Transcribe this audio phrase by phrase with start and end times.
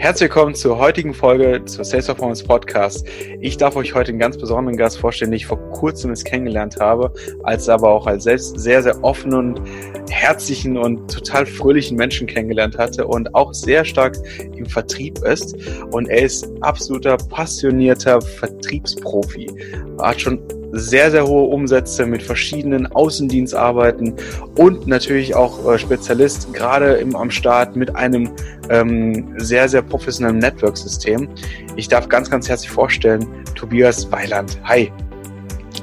[0.00, 3.04] Herzlich willkommen zur heutigen Folge zur Sales Performance Podcast.
[3.40, 6.78] Ich darf euch heute einen ganz besonderen Gast vorstellen, den ich vor kurzem es kennengelernt
[6.78, 9.60] habe, als aber auch als selbst sehr, sehr offenen und
[10.08, 14.16] herzlichen und total fröhlichen Menschen kennengelernt hatte und auch sehr stark
[14.56, 15.56] im Vertrieb ist.
[15.90, 19.50] Und er ist absoluter passionierter Vertriebsprofi.
[19.98, 20.40] Er hat schon
[20.78, 24.14] sehr, sehr hohe Umsätze mit verschiedenen Außendienstarbeiten
[24.56, 28.30] und natürlich auch äh, Spezialist gerade im, am Start mit einem
[28.70, 31.28] ähm, sehr, sehr professionellen Network-System.
[31.76, 34.58] Ich darf ganz, ganz herzlich vorstellen, Tobias Weiland.
[34.64, 34.92] Hi.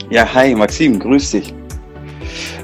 [0.10, 1.54] Ja, hi, Maxim, grüß dich.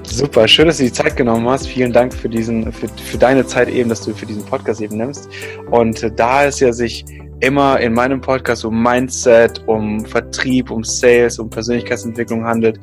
[0.04, 1.68] Super, schön, dass du die Zeit genommen hast.
[1.68, 4.98] Vielen Dank für diesen, für, für deine Zeit eben, dass du für diesen Podcast eben
[4.98, 5.30] nimmst.
[5.72, 7.06] Und äh, da es ja sich
[7.42, 12.80] immer in meinem Podcast um Mindset, um Vertrieb, um Sales, um Persönlichkeitsentwicklung handelt,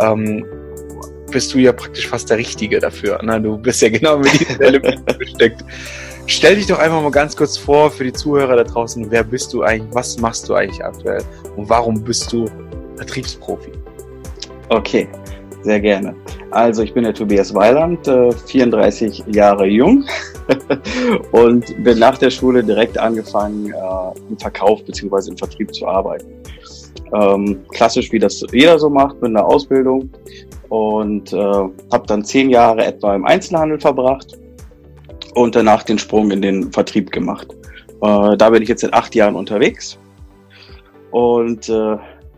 [0.00, 0.44] ähm,
[1.30, 3.20] bist du ja praktisch fast der Richtige dafür.
[3.22, 3.40] Ne?
[3.40, 5.64] Du bist ja genau mit diesem Element besteckt.
[6.26, 9.10] Stell dich doch einfach mal ganz kurz vor für die Zuhörer da draußen.
[9.10, 9.92] Wer bist du eigentlich?
[9.94, 11.22] Was machst du eigentlich aktuell?
[11.56, 12.48] Und warum bist du
[12.96, 13.72] Vertriebsprofi?
[14.68, 15.08] Okay,
[15.62, 16.14] sehr gerne.
[16.50, 18.06] Also ich bin der Tobias Weiland,
[18.46, 20.04] 34 äh, Jahre jung
[21.32, 25.30] und bin nach der Schule direkt angefangen, äh, im Verkauf bzw.
[25.30, 26.26] im Vertrieb zu arbeiten.
[27.14, 30.10] Ähm, klassisch, wie das jeder so macht, mit einer Ausbildung
[30.68, 34.38] und äh, habe dann zehn Jahre etwa im Einzelhandel verbracht
[35.34, 37.48] und danach den Sprung in den Vertrieb gemacht.
[38.00, 39.96] da bin ich jetzt seit acht Jahren unterwegs
[41.10, 41.70] und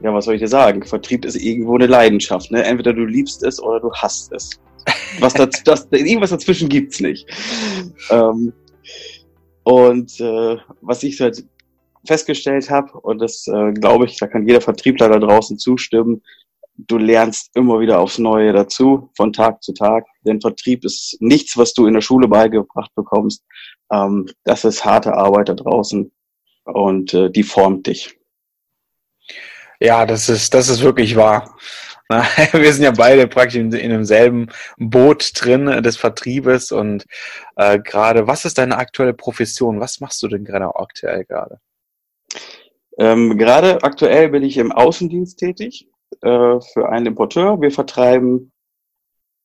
[0.04, 0.82] ja, was soll ich dir sagen?
[0.82, 2.50] Vertrieb ist irgendwo eine Leidenschaft.
[2.50, 2.62] Ne?
[2.62, 4.50] Entweder du liebst es oder du hasst es.
[5.20, 7.26] Was das, das, irgendwas dazwischen gibt's nicht.
[8.10, 8.52] Ähm,
[9.62, 11.44] und äh, was ich halt
[12.06, 16.22] festgestellt habe, und das äh, glaube ich, da kann jeder Vertriebler da draußen zustimmen,
[16.76, 20.04] du lernst immer wieder aufs Neue dazu, von Tag zu Tag.
[20.22, 23.44] Denn Vertrieb ist nichts, was du in der Schule beigebracht bekommst.
[23.92, 26.10] Ähm, das ist harte Arbeit da draußen
[26.64, 28.18] und äh, die formt dich.
[29.80, 31.56] Ja, das ist, das ist wirklich wahr.
[32.52, 37.06] Wir sind ja beide praktisch in, in demselben Boot drin des Vertriebes und
[37.56, 39.80] äh, gerade, was ist deine aktuelle Profession?
[39.80, 41.60] Was machst du denn gerade aktuell gerade?
[42.98, 45.88] Ähm, gerade aktuell bin ich im Außendienst tätig
[46.22, 47.60] äh, für einen Importeur.
[47.60, 48.52] Wir vertreiben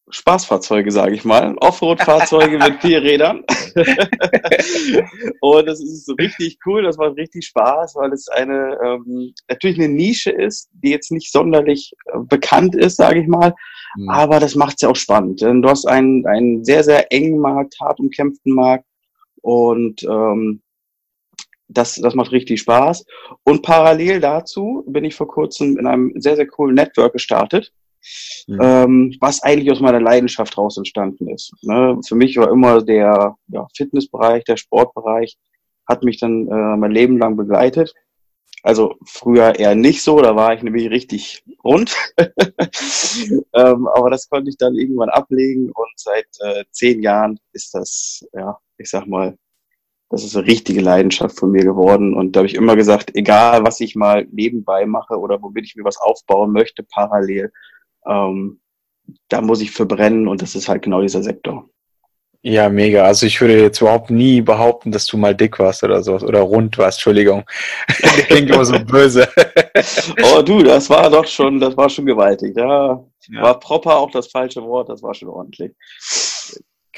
[0.10, 1.56] Spaßfahrzeuge, sage ich mal.
[1.58, 3.44] Offroad-Fahrzeuge mit vier Rädern.
[5.42, 9.78] und das ist so richtig cool, das macht richtig Spaß, weil es eine ähm, natürlich
[9.80, 13.54] eine Nische ist, die jetzt nicht sonderlich äh, bekannt ist, sage ich mal.
[13.98, 14.10] Mhm.
[14.10, 15.42] Aber das macht es ja auch spannend.
[15.42, 18.86] Denn du hast einen, einen sehr, sehr engen Markt, hart umkämpften Markt.
[19.42, 20.62] Und ähm,
[21.68, 23.06] das, das macht richtig Spaß.
[23.44, 27.72] Und parallel dazu bin ich vor kurzem in einem sehr, sehr coolen Network gestartet
[28.48, 28.60] Mhm.
[28.62, 31.54] Ähm, was eigentlich aus meiner Leidenschaft raus entstanden ist.
[31.62, 32.00] Ne?
[32.08, 35.38] Für mich war immer der ja, Fitnessbereich, der Sportbereich,
[35.88, 37.94] hat mich dann äh, mein Leben lang begleitet.
[38.62, 41.96] Also früher eher nicht so, da war ich nämlich richtig rund.
[42.18, 48.26] ähm, aber das konnte ich dann irgendwann ablegen und seit äh, zehn Jahren ist das,
[48.34, 49.38] ja, ich sag mal,
[50.10, 52.16] das ist eine richtige Leidenschaft von mir geworden.
[52.16, 55.76] Und da habe ich immer gesagt, egal was ich mal nebenbei mache oder womit ich
[55.76, 57.52] mir was aufbauen möchte, parallel,
[58.10, 58.60] ähm,
[59.28, 61.70] da muss ich verbrennen und das ist halt genau dieser Sektor.
[62.42, 63.04] Ja, mega.
[63.04, 66.40] Also ich würde jetzt überhaupt nie behaupten, dass du mal dick warst oder sowas oder
[66.40, 67.00] rund warst.
[67.00, 67.44] Entschuldigung.
[68.02, 69.28] das klingt immer so böse.
[70.24, 72.56] oh du, das war doch schon, das war schon gewaltig.
[72.56, 73.42] Da ja.
[73.42, 75.74] war proper auch das falsche Wort, das war schon ordentlich.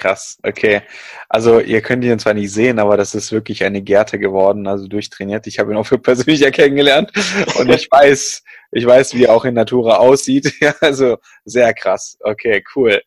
[0.01, 0.81] Krass, okay.
[1.29, 4.87] Also ihr könnt ihn zwar nicht sehen, aber das ist wirklich eine Gärte geworden, also
[4.87, 5.45] durchtrainiert.
[5.45, 7.11] Ich habe ihn auch für persönlich kennengelernt
[7.59, 10.55] und ich weiß, ich weiß, wie er auch in Natura aussieht.
[10.81, 12.17] also sehr krass.
[12.21, 13.03] Okay, cool.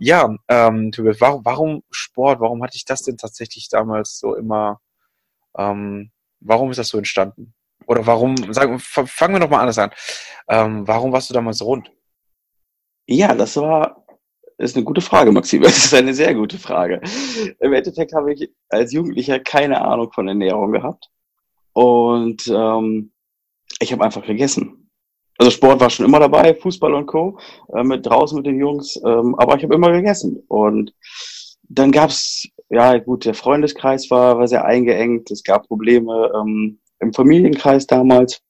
[0.00, 2.40] Ja, ähm, warum, warum Sport?
[2.40, 4.80] Warum hatte ich das denn tatsächlich damals so immer?
[5.56, 7.54] Ähm, warum ist das so entstanden?
[7.86, 8.52] Oder warum?
[8.52, 9.92] Sagen, fangen wir noch mal anders an.
[10.48, 11.92] Ähm, warum warst du damals rund?
[13.06, 14.03] Ja, das war
[14.58, 15.62] ist eine gute Frage, Maxim.
[15.64, 17.00] Das ist eine sehr gute Frage.
[17.60, 21.10] Im Endeffekt habe ich als Jugendlicher keine Ahnung von Ernährung gehabt.
[21.72, 23.12] Und ähm,
[23.80, 24.90] ich habe einfach gegessen.
[25.36, 27.38] Also Sport war schon immer dabei, Fußball und Co.
[27.74, 30.44] Äh, mit draußen mit den Jungs, ähm, aber ich habe immer gegessen.
[30.48, 30.94] Und
[31.68, 37.12] dann gab's ja gut, der Freundeskreis war, war sehr eingeengt, es gab Probleme ähm, im
[37.12, 38.40] Familienkreis damals.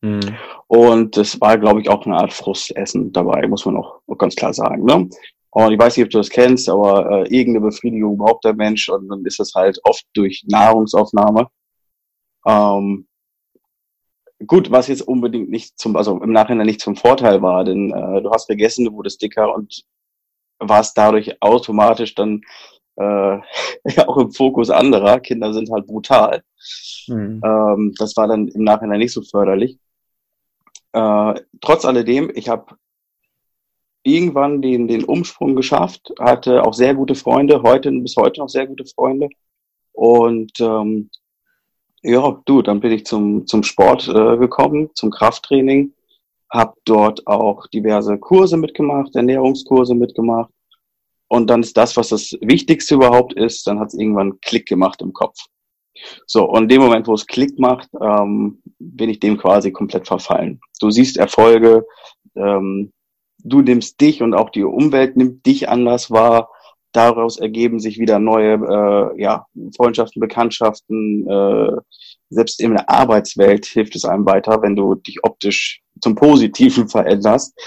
[0.00, 0.36] Mhm.
[0.66, 4.54] Und das war, glaube ich, auch eine Art Frustessen dabei, muss man auch ganz klar
[4.54, 4.84] sagen.
[4.84, 5.08] Ne?
[5.50, 8.88] Und ich weiß nicht, ob du das kennst, aber äh, irgendeine Befriedigung braucht der Mensch
[8.88, 11.48] und dann ist das halt oft durch Nahrungsaufnahme.
[12.46, 13.08] Ähm,
[14.46, 18.22] gut, was jetzt unbedingt nicht zum, also im Nachhinein nicht zum Vorteil war, denn äh,
[18.22, 19.82] du hast gegessen, du wurdest dicker und
[20.60, 22.42] warst dadurch automatisch dann
[22.96, 23.02] äh,
[23.96, 25.20] ja, auch im Fokus anderer.
[25.20, 26.42] Kinder sind halt brutal.
[27.06, 27.40] Mhm.
[27.44, 29.78] Ähm, das war dann im Nachhinein nicht so förderlich.
[30.92, 32.76] Äh, trotz alledem, ich habe
[34.02, 38.66] irgendwann den, den Umsprung geschafft, hatte auch sehr gute Freunde, heute bis heute noch sehr
[38.66, 39.28] gute Freunde.
[39.92, 41.10] Und ähm,
[42.02, 45.92] ja, du, dann bin ich zum, zum Sport äh, gekommen, zum Krafttraining,
[46.50, 50.50] habe dort auch diverse Kurse mitgemacht, Ernährungskurse mitgemacht.
[51.28, 55.02] Und dann ist das, was das Wichtigste überhaupt ist, dann hat es irgendwann Klick gemacht
[55.02, 55.38] im Kopf.
[56.26, 60.06] So, und in dem Moment, wo es Klick macht, ähm, bin ich dem quasi komplett
[60.06, 60.60] verfallen.
[60.80, 61.86] Du siehst Erfolge,
[62.36, 62.92] ähm,
[63.38, 66.50] du nimmst dich und auch die Umwelt nimmt dich anders wahr.
[66.92, 69.46] Daraus ergeben sich wieder neue äh, ja,
[69.76, 71.26] Freundschaften, Bekanntschaften.
[71.28, 71.76] Äh,
[72.30, 77.58] selbst in der Arbeitswelt hilft es einem weiter, wenn du dich optisch zum Positiven veränderst.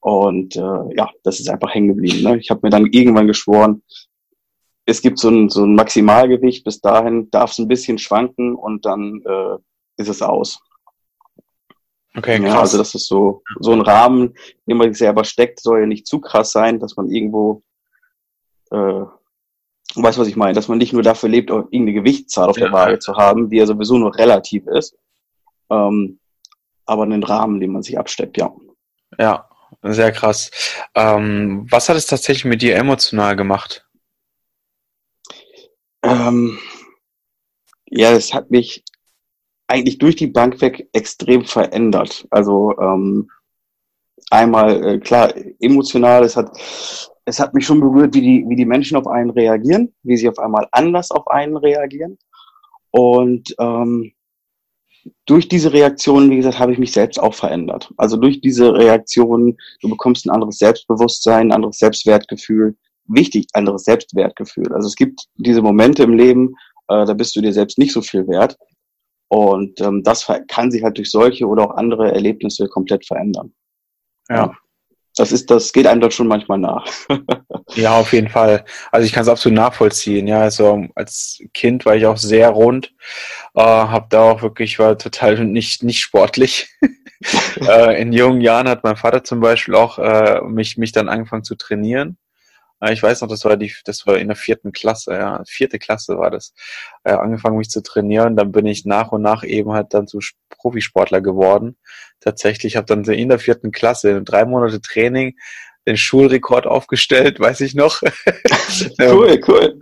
[0.00, 2.22] Und äh, ja, das ist einfach hängen geblieben.
[2.22, 2.38] Ne?
[2.38, 3.82] Ich habe mir dann irgendwann geschworen,
[4.90, 8.84] es gibt so ein, so ein Maximalgewicht, bis dahin darf es ein bisschen schwanken und
[8.84, 9.56] dann äh,
[9.96, 10.60] ist es aus.
[12.16, 12.52] Okay, krass.
[12.52, 14.34] Ja, also das ist so, so ein Rahmen,
[14.66, 17.62] den man sich selber steckt, soll ja nicht zu krass sein, dass man irgendwo,
[18.72, 19.04] äh,
[19.94, 22.64] weißt was ich meine, dass man nicht nur dafür lebt, irgendeine Gewichtszahl auf ja.
[22.64, 24.96] der Waage zu haben, die ja sowieso nur relativ ist,
[25.70, 26.18] ähm,
[26.84, 28.52] aber einen Rahmen, den man sich absteckt, ja.
[29.18, 29.48] Ja,
[29.82, 30.50] sehr krass.
[30.96, 33.86] Ähm, was hat es tatsächlich mit dir emotional gemacht?
[36.10, 36.58] Ähm,
[37.86, 38.84] ja, es hat mich
[39.66, 42.26] eigentlich durch die Bank weg extrem verändert.
[42.30, 43.30] Also ähm,
[44.30, 46.56] einmal äh, klar emotional, es hat
[47.26, 50.28] es hat mich schon berührt, wie die wie die Menschen auf einen reagieren, wie sie
[50.28, 52.18] auf einmal anders auf einen reagieren
[52.90, 54.12] und ähm,
[55.24, 57.90] durch diese Reaktionen, wie gesagt, habe ich mich selbst auch verändert.
[57.96, 62.76] Also durch diese Reaktionen, du bekommst ein anderes Selbstbewusstsein, ein anderes Selbstwertgefühl.
[63.06, 64.72] Wichtig, anderes Selbstwertgefühl.
[64.72, 66.54] Also es gibt diese Momente im Leben,
[66.88, 68.56] äh, da bist du dir selbst nicht so viel wert.
[69.28, 73.52] Und ähm, das kann sich halt durch solche oder auch andere Erlebnisse komplett verändern.
[74.28, 74.52] Ja.
[75.16, 76.86] Das ist, das geht einem dort schon manchmal nach.
[77.74, 78.64] ja, auf jeden Fall.
[78.90, 80.26] Also ich kann es absolut nachvollziehen.
[80.26, 82.92] Ja, also als Kind war ich auch sehr rund,
[83.54, 86.68] äh, habe da auch wirklich war total nicht nicht sportlich.
[87.60, 91.44] äh, in jungen Jahren hat mein Vater zum Beispiel auch äh, mich mich dann angefangen
[91.44, 92.16] zu trainieren.
[92.80, 95.78] Äh, ich weiß noch, das war die, das war in der vierten Klasse, ja, vierte
[95.78, 96.54] Klasse war das,
[97.04, 98.36] äh, angefangen mich zu trainieren.
[98.36, 101.76] Dann bin ich nach und nach eben halt dann zu Profisportler geworden.
[102.20, 105.36] Tatsächlich habe dann in der vierten Klasse in drei Monate Training
[105.86, 108.02] den Schulrekord aufgestellt, weiß ich noch.
[109.00, 109.80] cool, cool.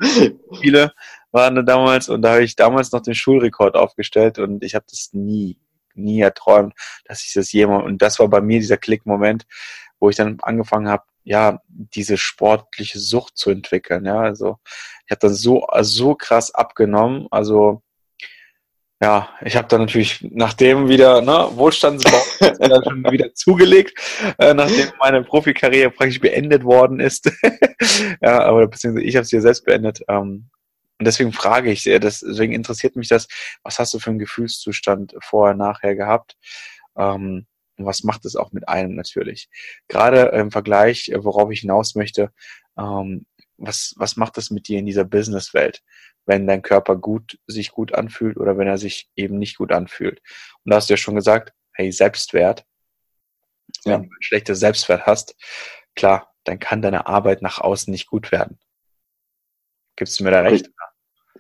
[0.61, 0.93] Viele
[1.31, 4.87] waren da damals und da habe ich damals noch den Schulrekord aufgestellt und ich habe
[4.89, 5.59] das nie,
[5.95, 6.73] nie erträumt,
[7.05, 9.47] dass ich das jemand und das war bei mir dieser Klickmoment,
[10.01, 14.07] wo ich dann angefangen habe, ja, diese sportliche Sucht zu entwickeln.
[14.07, 14.57] Ja, also
[15.05, 17.29] ich habe dann so, so krass abgenommen.
[17.31, 17.83] Also
[19.03, 22.19] ja, ich habe dann natürlich nachdem wieder ne, Wohlstandsbau
[22.83, 24.01] schon wieder zugelegt,
[24.39, 27.31] äh, nachdem meine Profikarriere praktisch beendet worden ist.
[28.23, 30.01] ja, aber beziehungsweise ich habe sie ja selbst beendet.
[30.09, 30.49] Ähm,
[30.99, 33.29] und deswegen frage ich sehr, deswegen interessiert mich das,
[33.63, 36.37] was hast du für einen Gefühlszustand vorher, nachher gehabt?
[36.97, 37.47] Ähm,
[37.79, 39.49] und was macht es auch mit einem natürlich?
[39.89, 42.33] Gerade im Vergleich, äh, worauf ich hinaus möchte,
[42.77, 43.27] ähm,
[43.57, 45.83] was, was macht das mit dir in dieser Businesswelt,
[46.27, 50.21] wenn dein Körper gut, sich gut anfühlt oder wenn er sich eben nicht gut anfühlt?
[50.65, 52.65] Und da hast du ja schon gesagt, hey, Selbstwert.
[53.85, 53.95] Ja.
[53.95, 55.37] Wenn du ein schlechtes Selbstwert hast,
[55.95, 58.59] klar, dann kann deine Arbeit nach außen nicht gut werden.
[59.97, 60.71] Gibst du mir da recht?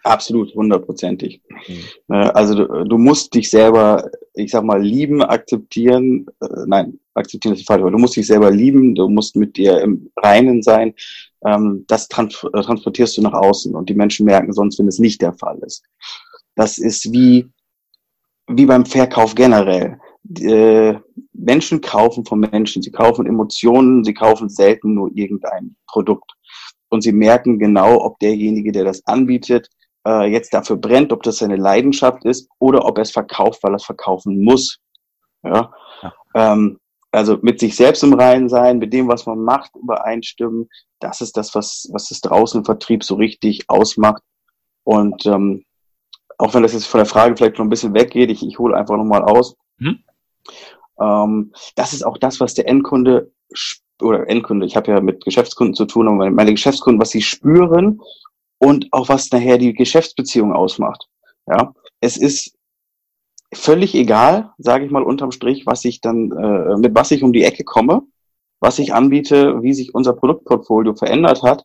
[0.05, 1.43] Absolut, hundertprozentig.
[1.49, 1.75] Mhm.
[2.09, 7.55] Ne, also du, du, musst dich selber, ich sag mal, lieben, akzeptieren, äh, nein, akzeptieren
[7.55, 10.95] ist falsch, aber du musst dich selber lieben, du musst mit dir im Reinen sein.
[11.45, 12.27] Ähm, das äh,
[12.63, 15.85] transportierst du nach außen und die Menschen merken sonst, wenn es nicht der Fall ist.
[16.55, 17.49] Das ist wie,
[18.49, 19.99] wie beim Verkauf generell.
[20.41, 20.95] Äh,
[21.33, 26.33] Menschen kaufen von Menschen, sie kaufen Emotionen, sie kaufen selten nur irgendein Produkt.
[26.91, 29.71] Und sie merken genau, ob derjenige, der das anbietet,
[30.09, 33.73] äh, jetzt dafür brennt, ob das seine Leidenschaft ist oder ob er es verkauft, weil
[33.73, 34.79] er es verkaufen muss.
[35.43, 35.73] Ja?
[36.03, 36.15] ja.
[36.35, 36.79] Ähm,
[37.11, 40.69] also mit sich selbst im Reinen sein, mit dem, was man macht, übereinstimmen.
[41.01, 44.23] Das ist das, was, was das draußen im Vertrieb so richtig ausmacht.
[44.85, 45.65] Und ähm,
[46.39, 48.77] auch wenn das jetzt von der Frage vielleicht noch ein bisschen weggeht, ich, ich hole
[48.77, 49.57] einfach nochmal aus.
[49.79, 50.05] Mhm.
[51.01, 53.33] Ähm, das ist auch das, was der Endkunde
[54.01, 58.01] oder Endkunde, ich habe ja mit Geschäftskunden zu tun, und meine Geschäftskunden, was sie spüren
[58.59, 61.09] und auch was nachher die Geschäftsbeziehung ausmacht.
[61.47, 62.57] Ja, es ist
[63.53, 67.33] völlig egal, sage ich mal unterm Strich, was ich dann äh, mit was ich um
[67.33, 68.03] die Ecke komme,
[68.61, 71.65] was ich anbiete, wie sich unser Produktportfolio verändert hat.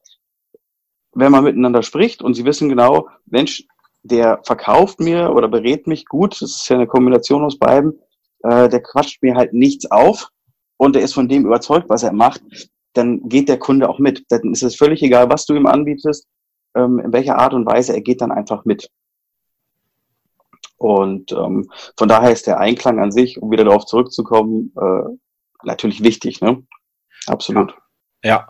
[1.16, 3.68] wenn man miteinander spricht und sie wissen genau, Mensch,
[4.02, 8.00] der verkauft mir oder berät mich gut, das ist ja eine Kombination aus beiden,
[8.44, 10.30] äh, der quatscht mir halt nichts auf
[10.78, 12.42] und der ist von dem überzeugt, was er macht,
[12.94, 14.26] dann geht der Kunde auch mit.
[14.30, 16.28] Dann ist es völlig egal, was du ihm anbietest,
[16.76, 18.90] ähm, in welcher Art und Weise, er geht dann einfach mit.
[20.78, 25.16] Und ähm, von daher ist der Einklang an sich, um wieder darauf zurückzukommen, äh,
[25.64, 26.64] natürlich wichtig, ne?
[27.28, 27.74] Absolut.
[28.24, 28.48] Ja,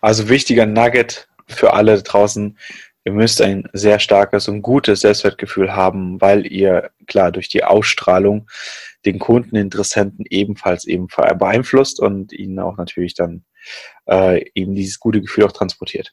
[0.00, 2.58] also wichtiger Nugget für alle draußen.
[3.04, 8.48] Ihr müsst ein sehr starkes und gutes Selbstwertgefühl haben, weil ihr klar durch die Ausstrahlung
[9.06, 11.08] den Kunden, Interessenten ebenfalls eben
[11.38, 13.44] beeinflusst und ihnen auch natürlich dann
[14.06, 16.12] äh, eben dieses gute Gefühl auch transportiert.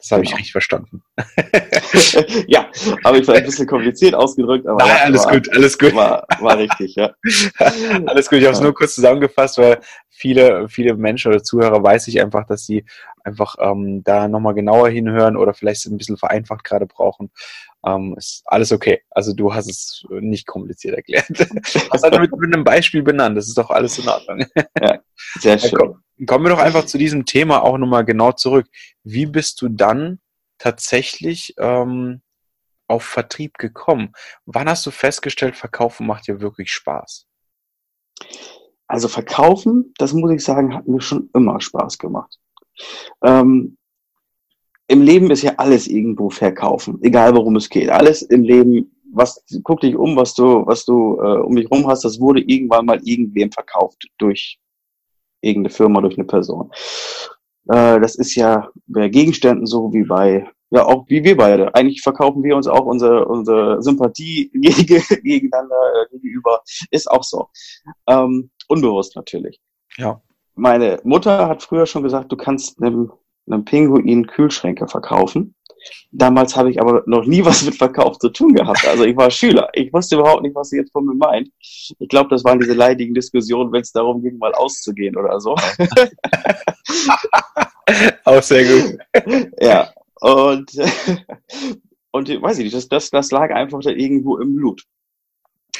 [0.00, 0.32] Das habe genau.
[0.32, 1.02] ich richtig verstanden.
[2.46, 2.68] ja,
[3.04, 5.94] habe ich vielleicht ein bisschen kompliziert ausgedrückt, aber Nein, alles war, gut, alles gut.
[5.94, 7.10] War, war richtig, ja.
[8.06, 12.08] alles gut, ich habe es nur kurz zusammengefasst, weil viele, viele Menschen oder Zuhörer weiß
[12.08, 12.84] ich einfach, dass sie
[13.24, 17.30] einfach ähm, da nochmal genauer hinhören oder vielleicht ein bisschen vereinfacht gerade brauchen.
[17.84, 19.02] Ähm, ist alles okay.
[19.10, 21.28] Also du hast es nicht kompliziert erklärt.
[21.90, 23.36] hast halt mit, mit einem Beispiel benannt.
[23.36, 24.44] Das ist doch alles in Ordnung.
[24.80, 24.98] ja,
[25.40, 25.96] sehr schön.
[26.26, 28.66] Kommen wir doch einfach zu diesem Thema auch nochmal genau zurück.
[29.04, 30.20] Wie bist du dann
[30.58, 32.20] tatsächlich ähm,
[32.88, 34.12] auf Vertrieb gekommen?
[34.44, 37.26] Wann hast du festgestellt, Verkaufen macht dir wirklich Spaß?
[38.86, 42.38] Also Verkaufen, das muss ich sagen, hat mir schon immer Spaß gemacht.
[43.22, 43.76] Ähm,
[44.88, 47.90] Im Leben ist ja alles irgendwo verkaufen, egal worum es geht.
[47.90, 51.86] Alles im Leben, was guck dich um, was du, was du äh, um dich rum
[51.86, 54.58] hast, das wurde irgendwann mal irgendwem verkauft durch
[55.40, 56.70] irgendeine Firma, durch eine Person.
[57.68, 61.74] Äh, das ist ja bei Gegenständen so wie bei, ja auch wie wir beide.
[61.74, 66.62] Eigentlich verkaufen wir uns auch unsere, unsere Sympathie gegeneinander äh, gegenüber.
[66.90, 67.48] Ist auch so.
[68.06, 69.60] Ähm, unbewusst natürlich.
[69.96, 70.20] Ja.
[70.60, 73.10] Meine Mutter hat früher schon gesagt, du kannst einem,
[73.46, 75.54] einem Pinguin Kühlschränke verkaufen.
[76.12, 78.86] Damals habe ich aber noch nie was mit Verkauf zu tun gehabt.
[78.86, 79.70] Also ich war Schüler.
[79.72, 81.48] Ich wusste überhaupt nicht, was sie jetzt von mir meint.
[81.60, 85.54] Ich glaube, das waren diese leidigen Diskussionen, wenn es darum ging, mal auszugehen oder so.
[88.24, 88.98] Auch sehr gut.
[89.60, 89.90] Ja.
[90.20, 90.70] Und,
[92.10, 94.84] und weiß ich nicht, das, das, das lag einfach da irgendwo im Blut.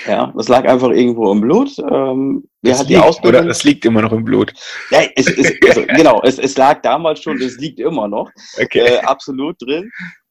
[0.06, 1.78] Ja, das lag einfach irgendwo im Blut.
[1.78, 3.40] Ähm, wer hat die liegt, Ausbildung?
[3.40, 4.52] Oder das liegt immer noch im Blut.
[4.90, 8.30] Ja, es, es, also, genau, es, es lag damals schon, es liegt immer noch.
[8.61, 8.80] Okay.
[8.80, 9.90] Äh, absolut drin.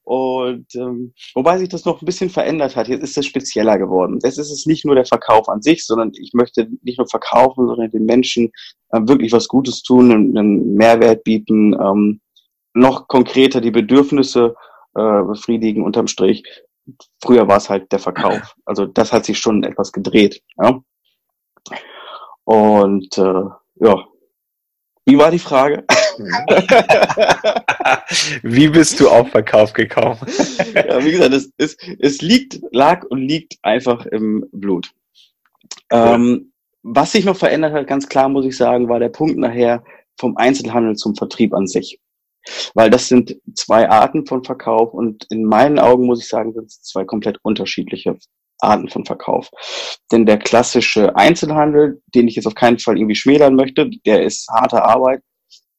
[0.10, 4.18] Und ähm, wobei sich das noch ein bisschen verändert hat, jetzt ist es spezieller geworden.
[4.24, 7.68] Jetzt ist es nicht nur der Verkauf an sich, sondern ich möchte nicht nur verkaufen,
[7.68, 8.52] sondern den Menschen
[8.90, 12.22] äh, wirklich was Gutes tun, einen, einen Mehrwert bieten, ähm,
[12.74, 14.56] noch konkreter die Bedürfnisse
[14.96, 16.44] äh, befriedigen unterm Strich
[17.22, 18.56] früher war es halt der Verkauf.
[18.66, 20.42] Also das hat sich schon etwas gedreht.
[20.62, 20.80] Ja?
[22.44, 23.44] Und äh,
[23.76, 24.06] ja,
[25.06, 25.86] wie war die Frage?
[28.44, 30.20] wie bist du auf Verkauf gekommen?
[30.76, 34.92] ja, wie gesagt, es, es, es liegt, lag und liegt einfach im Blut.
[35.92, 36.52] Ähm,
[36.84, 39.84] was sich noch verändert hat, ganz klar muss ich sagen, war der Punkt nachher
[40.20, 42.00] vom Einzelhandel zum Vertrieb an sich.
[42.74, 46.66] Weil das sind zwei Arten von Verkauf und in meinen Augen muss ich sagen, sind
[46.66, 48.18] es zwei komplett unterschiedliche
[48.60, 49.50] Arten von Verkauf.
[50.12, 54.48] Denn der klassische Einzelhandel, den ich jetzt auf keinen Fall irgendwie schmälern möchte, der ist
[54.50, 55.22] harte Arbeit.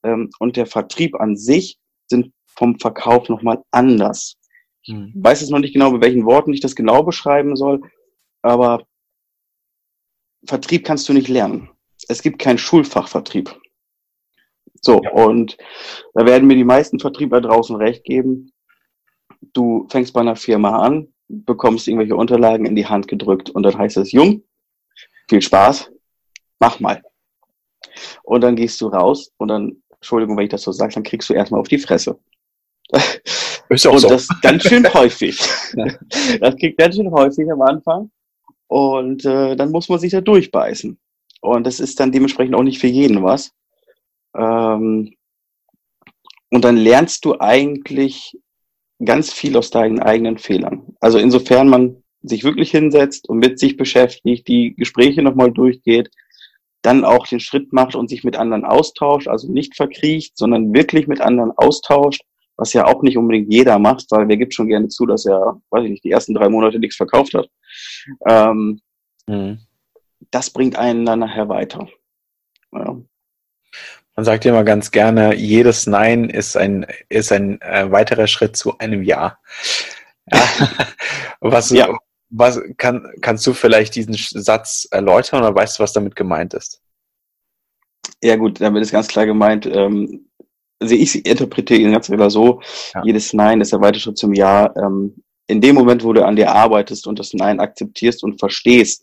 [0.03, 4.37] Ähm, und der Vertrieb an sich sind vom Verkauf nochmal anders.
[4.83, 5.13] Ich mhm.
[5.15, 7.81] weiß jetzt noch nicht genau, mit welchen Worten ich das genau beschreiben soll,
[8.43, 8.85] aber
[10.47, 11.71] Vertrieb kannst du nicht lernen.
[12.09, 13.60] Es gibt kein Schulfachvertrieb.
[14.81, 15.11] So, ja.
[15.13, 15.57] und
[16.15, 18.53] da werden mir die meisten Vertriebler draußen recht geben.
[19.53, 23.77] Du fängst bei einer Firma an, bekommst irgendwelche Unterlagen in die Hand gedrückt und dann
[23.77, 24.43] heißt es, Jung,
[25.29, 25.91] viel Spaß,
[26.59, 27.03] mach mal.
[28.23, 31.29] Und dann gehst du raus und dann, Entschuldigung, wenn ich das so sage, dann kriegst
[31.29, 32.19] du erstmal auf die Fresse.
[33.69, 34.09] Ist auch und so.
[34.09, 35.39] das ganz schön häufig.
[36.41, 38.11] Das kriegt ganz schön häufig am Anfang.
[38.67, 40.99] Und äh, dann muss man sich da durchbeißen.
[41.41, 43.53] Und das ist dann dementsprechend auch nicht für jeden was.
[44.35, 45.15] Ähm,
[46.51, 48.37] und dann lernst du eigentlich
[49.05, 50.95] ganz viel aus deinen eigenen Fehlern.
[51.01, 56.11] Also insofern man sich wirklich hinsetzt und mit sich beschäftigt, die Gespräche nochmal durchgeht,
[56.83, 61.07] dann auch den Schritt macht und sich mit anderen austauscht, also nicht verkriecht, sondern wirklich
[61.07, 62.23] mit anderen austauscht,
[62.57, 65.61] was ja auch nicht unbedingt jeder macht, weil wer gibt schon gerne zu, dass er,
[65.71, 67.49] weiß ich nicht, die ersten drei Monate nichts verkauft hat.
[68.27, 68.81] Ähm,
[69.27, 69.61] mhm.
[70.31, 71.89] Das bringt einen dann nachher weiter.
[72.73, 73.01] Ja.
[74.21, 78.55] Man sagt ja immer ganz gerne, jedes Nein ist ein, ist ein äh, weiterer Schritt
[78.55, 79.39] zu einem Ja.
[81.41, 81.89] was, ja.
[82.29, 86.83] was kann, kannst du vielleicht diesen Satz erläutern oder weißt du, was damit gemeint ist?
[88.23, 90.29] Ja gut, damit ist ganz klar gemeint, ähm,
[90.83, 92.61] also ich interpretiere ihn ganz wieder so,
[92.93, 93.03] ja.
[93.03, 94.71] jedes Nein ist der weite Schritt zum Ja.
[94.77, 95.15] Ähm,
[95.47, 99.03] in dem Moment, wo du an dir arbeitest und das Nein akzeptierst und verstehst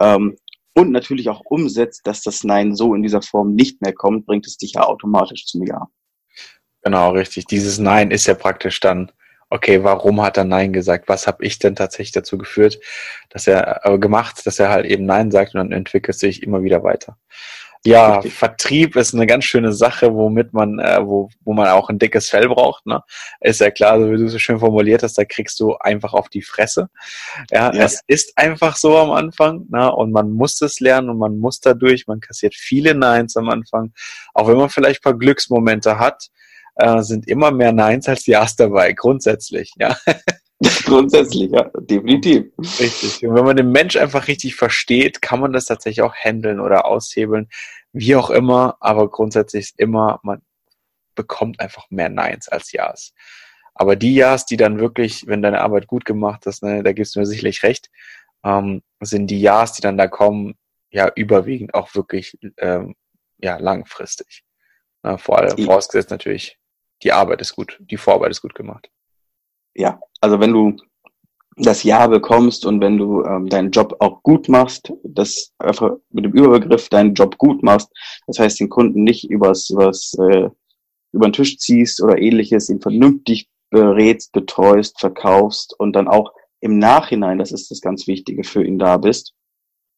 [0.00, 0.36] ähm,
[0.74, 4.46] und natürlich auch umsetzt, dass das Nein so in dieser Form nicht mehr kommt, bringt
[4.46, 5.88] es dich ja automatisch zum Ja.
[6.82, 7.46] Genau, richtig.
[7.46, 9.10] Dieses Nein ist ja praktisch dann,
[9.48, 11.08] okay, warum hat er Nein gesagt?
[11.08, 12.78] Was habe ich denn tatsächlich dazu geführt,
[13.30, 16.62] dass er äh, gemacht, dass er halt eben Nein sagt und dann entwickelt sich immer
[16.62, 17.16] wieder weiter.
[17.86, 18.34] Ja, Richtig.
[18.34, 22.30] Vertrieb ist eine ganz schöne Sache, womit man, äh, wo, wo man auch ein dickes
[22.30, 22.86] Fell braucht.
[22.86, 23.02] Ne?
[23.40, 26.30] Ist ja klar, so wie du so schön formuliert hast, da kriegst du einfach auf
[26.30, 26.88] die Fresse.
[27.50, 27.84] Ja, ja.
[27.84, 29.92] es ist einfach so am Anfang, ne?
[29.94, 33.92] Und man muss es lernen und man muss dadurch, man kassiert viele Neins am Anfang.
[34.32, 36.28] Auch wenn man vielleicht paar Glücksmomente hat,
[36.76, 39.96] äh, sind immer mehr Neins als Ja's dabei, grundsätzlich, ja.
[40.84, 42.52] Grundsätzlich, ja, definitiv.
[42.58, 43.26] Richtig.
[43.26, 46.86] Und wenn man den Mensch einfach richtig versteht, kann man das tatsächlich auch handeln oder
[46.86, 47.48] aushebeln,
[47.92, 48.76] wie auch immer.
[48.80, 50.42] Aber grundsätzlich ist immer, man
[51.14, 53.14] bekommt einfach mehr Neins als Ja's.
[53.74, 57.16] Aber die Ja's, die dann wirklich, wenn deine Arbeit gut gemacht ist, ne, da gibst
[57.16, 57.90] du mir sicherlich recht,
[58.44, 60.54] ähm, sind die Ja's, die dann da kommen,
[60.90, 62.94] ja überwiegend auch wirklich ähm,
[63.38, 64.44] ja langfristig.
[65.02, 66.58] Na, vor allem vorausgesetzt natürlich,
[67.02, 68.90] die Arbeit ist gut, die Vorarbeit ist gut gemacht
[69.74, 70.76] ja, also wenn du
[71.56, 76.24] das Ja bekommst und wenn du ähm, deinen Job auch gut machst, das einfach mit
[76.24, 77.92] dem Überbegriff deinen Job gut machst,
[78.26, 80.48] das heißt den Kunden nicht übers, übers äh,
[81.12, 86.78] über den Tisch ziehst oder ähnliches, ihn vernünftig berätst, betreust, verkaufst und dann auch im
[86.78, 89.34] Nachhinein, das ist das ganz Wichtige, für ihn da bist,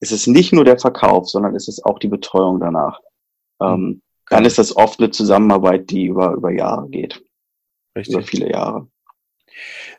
[0.01, 3.01] ist es nicht nur der Verkauf, sondern ist es auch die Betreuung danach.
[3.63, 7.23] Ähm, dann ist das oft eine Zusammenarbeit, die über, über Jahre geht.
[7.97, 8.15] Richtig.
[8.15, 8.89] Über viele Jahre.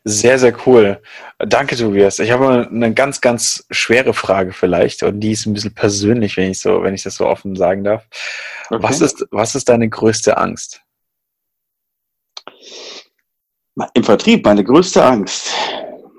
[0.04, 1.02] Sehr, sehr cool.
[1.40, 2.20] Danke, Tobias.
[2.20, 6.52] Ich habe eine ganz, ganz schwere Frage vielleicht und die ist ein bisschen persönlich, wenn
[6.52, 8.08] ich so, wenn ich das so offen sagen darf.
[8.70, 8.84] Okay.
[8.84, 10.82] Was ist, was ist deine größte Angst?
[13.94, 15.54] Im Vertrieb, meine größte Angst.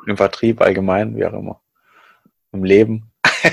[0.06, 1.60] Im Vertrieb allgemein, wie auch immer.
[2.52, 3.10] Im Leben.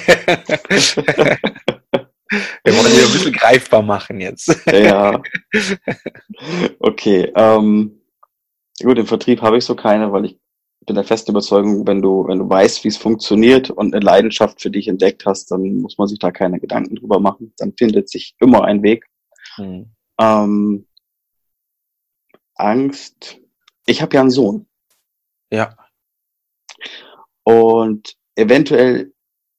[2.64, 4.56] Wir wollen die ein bisschen greifbar machen jetzt.
[4.72, 5.22] ja.
[6.80, 7.32] Okay.
[7.36, 8.02] Ähm,
[8.82, 10.40] Gut, im Vertrieb habe ich so keine, weil ich
[10.86, 14.62] bin der festen Überzeugung, wenn du, wenn du weißt, wie es funktioniert und eine Leidenschaft
[14.62, 17.54] für dich entdeckt hast, dann muss man sich da keine Gedanken drüber machen.
[17.58, 19.06] Dann findet sich immer ein Weg.
[19.56, 19.90] Hm.
[20.20, 20.88] Ähm,
[22.56, 23.40] Angst.
[23.86, 24.68] Ich habe ja einen Sohn.
[25.52, 25.76] Ja.
[27.44, 29.14] Und eventuell,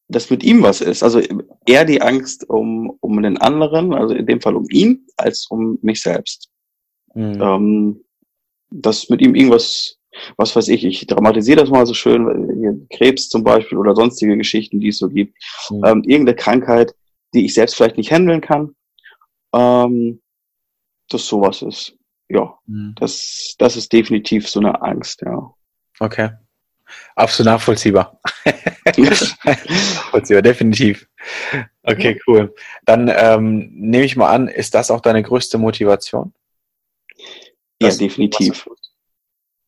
[0.09, 1.03] dass mit ihm was ist.
[1.03, 1.21] Also
[1.67, 5.79] eher die Angst um, um den anderen, also in dem Fall um ihn, als um
[5.83, 6.51] mich selbst.
[7.15, 7.41] Mhm.
[7.41, 8.05] Ähm,
[8.71, 9.99] dass mit ihm irgendwas,
[10.37, 14.81] was weiß ich, ich dramatisiere das mal so schön, Krebs zum Beispiel oder sonstige Geschichten,
[14.81, 15.37] die es so gibt,
[15.71, 15.85] mhm.
[15.85, 16.95] ähm, irgendeine Krankheit,
[17.35, 18.75] die ich selbst vielleicht nicht handeln kann,
[19.55, 20.21] ähm,
[21.09, 21.97] dass sowas ist.
[22.29, 22.95] Ja, mhm.
[22.99, 25.55] das, das ist definitiv so eine Angst, ja.
[26.01, 26.31] Okay.
[27.15, 28.21] Absolut nachvollziehbar.
[28.97, 31.09] nachvollziehbar, definitiv.
[31.83, 32.55] Okay, cool.
[32.85, 36.33] Dann ähm, nehme ich mal an, ist das auch deine größte Motivation?
[37.81, 38.69] Ja, definitiv.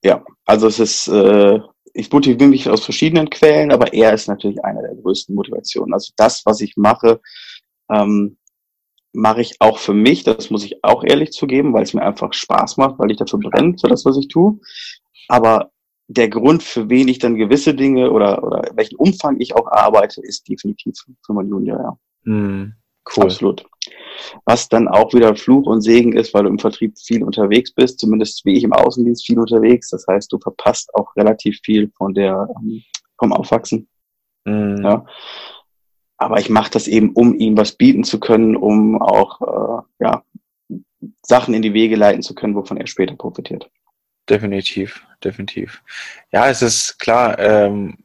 [0.02, 1.60] Ja, also es ist, äh,
[1.92, 5.92] ich motiviere mich aus verschiedenen Quellen, aber er ist natürlich eine der größten Motivationen.
[5.92, 7.20] Also das, was ich mache,
[7.90, 8.38] ähm,
[9.12, 12.32] mache ich auch für mich, das muss ich auch ehrlich zugeben, weil es mir einfach
[12.32, 14.58] Spaß macht, weil ich dafür brenne, für das, was ich tue.
[15.28, 15.70] Aber
[16.06, 20.22] der Grund, für wen ich dann gewisse Dinge oder, oder welchen Umfang ich auch arbeite,
[20.22, 20.94] ist definitiv
[21.24, 21.78] für mein Junior,
[22.24, 22.32] ja.
[22.32, 22.74] Mm,
[23.16, 23.24] cool.
[23.24, 23.64] Absolut.
[24.44, 28.00] Was dann auch wieder Fluch und Segen ist, weil du im Vertrieb viel unterwegs bist,
[28.00, 29.90] zumindest wie ich im Außendienst viel unterwegs.
[29.90, 32.82] Das heißt, du verpasst auch relativ viel von der, ähm,
[33.18, 33.88] vom Aufwachsen.
[34.44, 34.82] Mhm.
[34.82, 35.06] Ja.
[36.16, 40.24] Aber ich mache das eben, um ihm was bieten zu können, um auch äh, ja,
[41.22, 43.70] Sachen in die Wege leiten zu können, wovon er später profitiert.
[44.28, 45.82] Definitiv, definitiv.
[46.32, 47.96] Ja, es ist klar, ähm,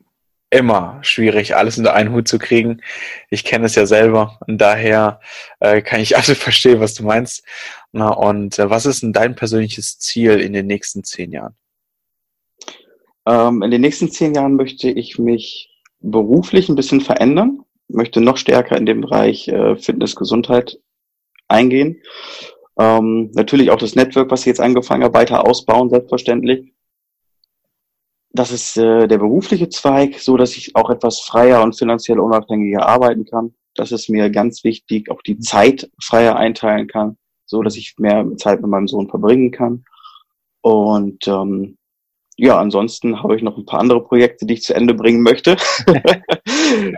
[0.53, 2.81] immer schwierig, alles unter einen Hut zu kriegen.
[3.29, 5.19] Ich kenne es ja selber und daher
[5.59, 7.43] äh, kann ich absolut verstehen, was du meinst.
[7.91, 11.55] Na, und äh, was ist denn dein persönliches Ziel in den nächsten zehn Jahren?
[13.25, 18.37] Ähm, in den nächsten zehn Jahren möchte ich mich beruflich ein bisschen verändern, möchte noch
[18.37, 20.79] stärker in den Bereich äh, Fitness, Gesundheit
[21.47, 22.01] eingehen.
[22.79, 26.72] Ähm, natürlich auch das Network, was ich jetzt angefangen habe, weiter ausbauen, selbstverständlich
[28.33, 32.85] das ist äh, der berufliche Zweig, so dass ich auch etwas freier und finanziell unabhängiger
[32.85, 33.53] arbeiten kann.
[33.75, 38.25] Das ist mir ganz wichtig, auch die Zeit freier einteilen kann, so dass ich mehr
[38.37, 39.85] Zeit mit meinem Sohn verbringen kann.
[40.61, 41.77] Und ähm,
[42.35, 45.55] ja, ansonsten habe ich noch ein paar andere Projekte, die ich zu Ende bringen möchte.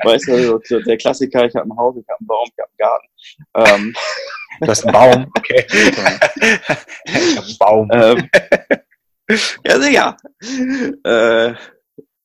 [0.04, 2.78] weißt du, der Klassiker, ich habe ein Haus, ich habe einen Baum, ich habe einen
[2.78, 3.08] Garten.
[3.56, 3.96] Ähm,
[4.62, 5.66] Du hast einen Baum, okay.
[5.70, 5.98] ich
[7.38, 7.90] habe einen Baum.
[7.92, 8.30] Ähm,
[9.66, 10.18] ja, sicher.
[11.04, 11.54] Äh,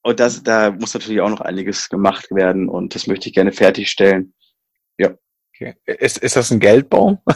[0.02, 3.52] und das, da muss natürlich auch noch einiges gemacht werden und das möchte ich gerne
[3.52, 4.34] fertigstellen.
[4.98, 5.10] Ja.
[5.54, 5.74] Okay.
[5.84, 7.18] Ist, ist das ein Geldbaum?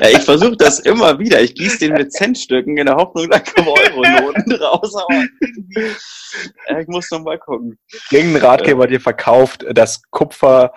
[0.00, 1.40] ja, ich versuche das immer wieder.
[1.40, 4.94] Ich gieße den mit Centstücken in der Hoffnung, da kommen Euro-Noten raus.
[4.94, 5.24] Aber
[6.66, 7.78] äh, ich muss noch mal gucken.
[8.10, 10.74] Irgendein Ratgeber dir verkauft, dass Kupfer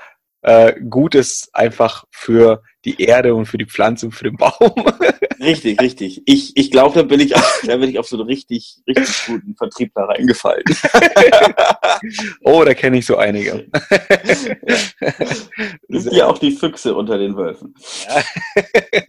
[0.47, 4.53] äh, gut ist einfach für die Erde und für die Pflanze und für den Baum.
[5.39, 6.23] Richtig, richtig.
[6.25, 9.55] Ich, ich glaube, da bin ich, da bin ich auf so einen richtig, richtig guten
[9.55, 10.63] Vertriebler reingefallen.
[12.41, 13.67] oh, da kenne ich so einige.
[14.99, 15.13] Ja.
[15.99, 17.75] Sind ja auch die Füchse unter den Wölfen.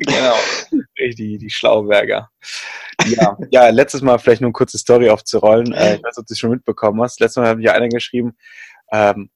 [0.00, 0.34] genau.
[1.00, 2.28] Richtig, die Schlauberger.
[3.06, 5.72] Ja, ja, letztes Mal vielleicht nur eine kurze Story aufzurollen.
[5.72, 7.20] Äh, ich weiß nicht, ob du es schon mitbekommen hast.
[7.20, 8.36] Letztes Mal hat mir einer geschrieben,
[8.92, 9.30] ähm,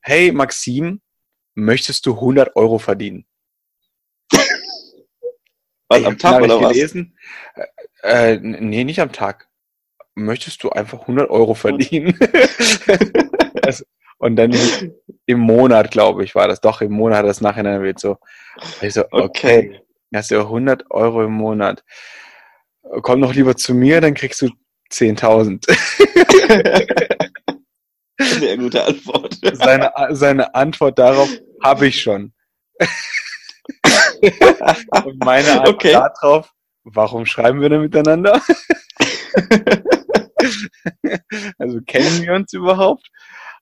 [0.00, 1.00] hey Maxim,
[1.56, 3.26] möchtest du 100 Euro verdienen?
[5.88, 6.72] Was, am Tag oder was?
[6.72, 7.16] Gelesen.
[8.02, 9.48] Äh, äh, nee, nicht am Tag.
[10.16, 12.18] Möchtest du einfach 100 Euro verdienen?
[13.62, 13.86] das,
[14.18, 14.52] und dann
[15.26, 16.60] im Monat, glaube ich, war das.
[16.60, 18.18] Doch, im Monat hat das nachher wird so.
[18.80, 19.80] Ich so, okay, okay.
[20.14, 21.84] hast du 100 Euro im Monat.
[23.02, 24.48] Komm doch lieber zu mir, dann kriegst du
[24.90, 25.64] 10.000.
[28.18, 29.38] Sehr gute Antwort.
[29.52, 31.28] Seine, seine Antwort darauf
[31.66, 32.32] habe ich schon.
[35.04, 35.92] Und meine Antwort okay.
[35.92, 36.52] darauf,
[36.84, 38.40] warum schreiben wir denn miteinander?
[41.58, 43.08] also kennen wir uns überhaupt?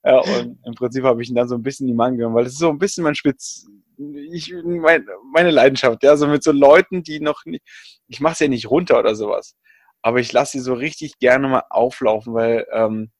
[0.07, 2.45] Ja, und im Prinzip habe ich ihn dann so ein bisschen die Mann genommen, weil
[2.45, 6.53] das ist so ein bisschen mein Spitz, ich, mein, meine Leidenschaft, ja, so mit so
[6.53, 7.64] Leuten, die noch nicht,
[8.07, 9.57] ich mache es ja nicht runter oder sowas,
[10.03, 13.12] aber ich lasse sie so richtig gerne mal auflaufen, weil, ähm,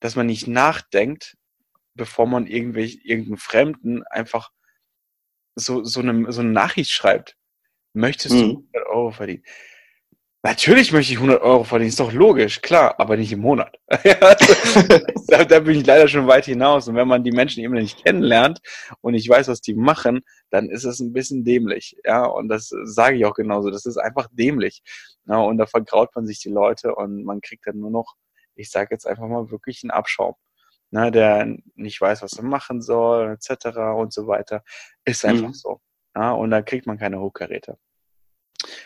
[0.00, 1.36] dass man nicht nachdenkt,
[1.94, 4.50] bevor man irgendwelche, irgendeinen Fremden einfach
[5.54, 7.36] so, so, eine, so eine Nachricht schreibt,
[7.92, 8.40] möchtest mhm.
[8.40, 9.44] du 100 Euro verdienen?
[10.46, 13.78] Natürlich möchte ich 100 Euro verdienen, ist doch logisch, klar, aber nicht im Monat.
[15.28, 16.86] da, da, bin ich leider schon weit hinaus.
[16.86, 18.60] Und wenn man die Menschen eben nicht kennenlernt
[19.00, 21.96] und ich weiß, was die machen, dann ist es ein bisschen dämlich.
[22.04, 23.70] Ja, und das sage ich auch genauso.
[23.70, 24.82] Das ist einfach dämlich.
[25.26, 28.14] Ja, und da vergraut man sich die Leute und man kriegt dann nur noch,
[28.54, 30.34] ich sage jetzt einfach mal wirklich einen Abschaum
[30.94, 33.76] ne, der nicht weiß, was er machen soll, etc.
[33.96, 34.62] und so weiter.
[35.04, 35.54] Ist einfach mhm.
[35.54, 35.80] so.
[36.14, 37.76] Ja, und da kriegt man keine Hochkaräte.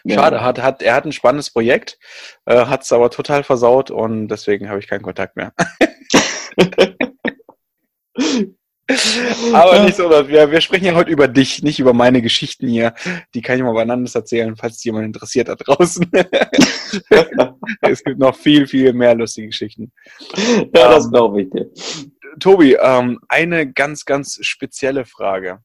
[0.09, 0.42] Schade, ja.
[0.42, 1.99] hat, hat, er hat ein spannendes Projekt,
[2.47, 5.53] äh, hat es aber total versaut und deswegen habe ich keinen Kontakt mehr.
[9.53, 12.94] Aber nicht so, wir, wir sprechen ja heute über dich, nicht über meine Geschichten hier.
[13.35, 16.11] Die kann ich mal beieinander erzählen, falls jemand interessiert da draußen.
[17.83, 19.92] es gibt noch viel, viel mehr lustige Geschichten.
[20.74, 21.70] Ja, das ähm, glaube ich dir.
[22.40, 25.59] Tobi, ähm, eine ganz, ganz spezielle Frage.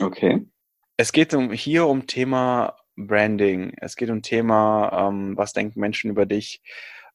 [0.00, 0.46] Okay.
[0.96, 3.72] Es geht um, hier um Thema Branding.
[3.80, 6.62] Es geht um Thema, ähm, was denken Menschen über dich.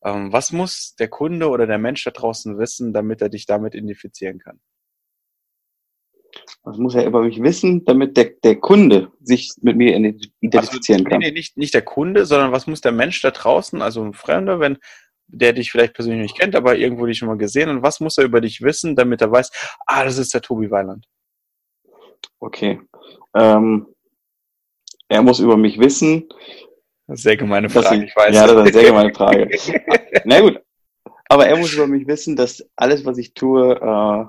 [0.04, 3.76] Ähm, was muss der Kunde oder der Mensch da draußen wissen, damit er dich damit
[3.76, 4.60] identifizieren kann?
[6.64, 11.10] Was muss er über mich wissen, damit der, der Kunde sich mit mir identifizieren also,
[11.10, 11.20] kann?
[11.20, 14.60] Nee, nicht, nicht der Kunde, sondern was muss der Mensch da draußen, also ein Fremder,
[14.60, 14.78] wenn
[15.28, 18.18] der dich vielleicht persönlich nicht kennt, aber irgendwo dich schon mal gesehen und was muss
[18.18, 19.52] er über dich wissen, damit er weiß,
[19.86, 21.06] ah, das ist der Tobi Weiland?
[22.40, 22.82] Okay.
[23.36, 23.88] Ähm,
[25.08, 26.30] er muss über mich wissen,
[27.16, 28.36] sehr gemeine Frage, ich, weiß.
[28.36, 29.50] Ja, das ist eine sehr gemeine Frage.
[30.26, 30.60] Na gut.
[31.28, 34.26] Aber er muss über mich wissen, dass alles, was ich tue, äh,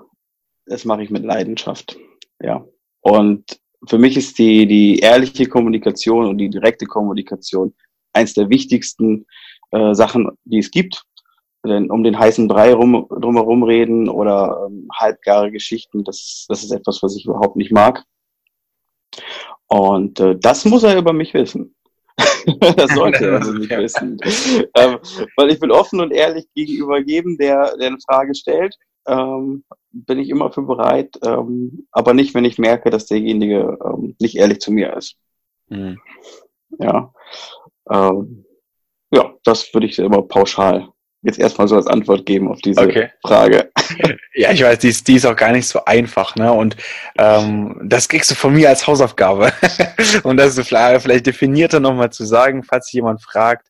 [0.67, 1.99] das mache ich mit Leidenschaft.
[2.43, 2.65] Ja.
[3.01, 7.75] Und für mich ist die, die ehrliche Kommunikation und die direkte Kommunikation
[8.13, 9.27] eins der wichtigsten
[9.71, 11.05] äh, Sachen, die es gibt.
[11.65, 16.73] Denn um den heißen Brei rum, drumherum reden oder ähm, halbgare Geschichten, das, das ist
[16.73, 18.05] etwas, was ich überhaupt nicht mag.
[19.67, 21.75] Und äh, das muss er über mich wissen.
[22.77, 24.19] das sollte er also nicht wissen.
[24.75, 24.99] ähm,
[25.37, 28.75] weil ich will offen und ehrlich gegenüber jedem, der, der eine Frage stellt,
[29.07, 34.15] ähm, bin ich immer für bereit, ähm, aber nicht, wenn ich merke, dass derjenige ähm,
[34.21, 35.17] nicht ehrlich zu mir ist.
[35.69, 36.01] Mhm.
[36.79, 37.13] Ja.
[37.91, 38.45] Ähm,
[39.13, 40.89] ja, das würde ich immer pauschal
[41.23, 43.11] jetzt erstmal so als Antwort geben auf diese okay.
[43.23, 43.71] Frage.
[44.35, 46.53] Ja, ich weiß, die ist, die ist auch gar nicht so einfach, ne?
[46.53, 46.77] Und
[47.19, 49.53] ähm, das kriegst du von mir als Hausaufgabe.
[50.23, 53.69] und das ist vielleicht definierter nochmal zu sagen, falls jemand fragt,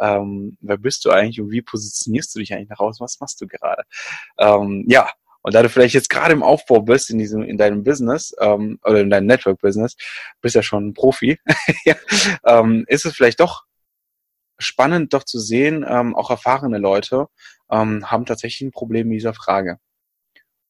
[0.00, 3.04] ähm, wer bist du eigentlich und wie positionierst du dich eigentlich nach außen?
[3.04, 3.82] Was machst du gerade?
[4.38, 5.08] Ähm, ja,
[5.42, 8.78] und da du vielleicht jetzt gerade im Aufbau bist in diesem, in deinem Business ähm,
[8.84, 9.96] oder in deinem Network-Business,
[10.40, 11.38] bist ja schon ein Profi,
[11.84, 11.94] ja,
[12.44, 13.64] ähm, ist es vielleicht doch
[14.58, 17.26] spannend doch zu sehen, ähm, auch erfahrene Leute
[17.70, 19.78] ähm, haben tatsächlich ein Problem mit dieser Frage.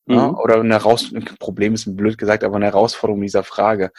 [0.09, 0.15] Mhm.
[0.15, 3.91] Ja, oder eine Heraus Problem ist blöd gesagt, aber eine Herausforderung dieser Frage.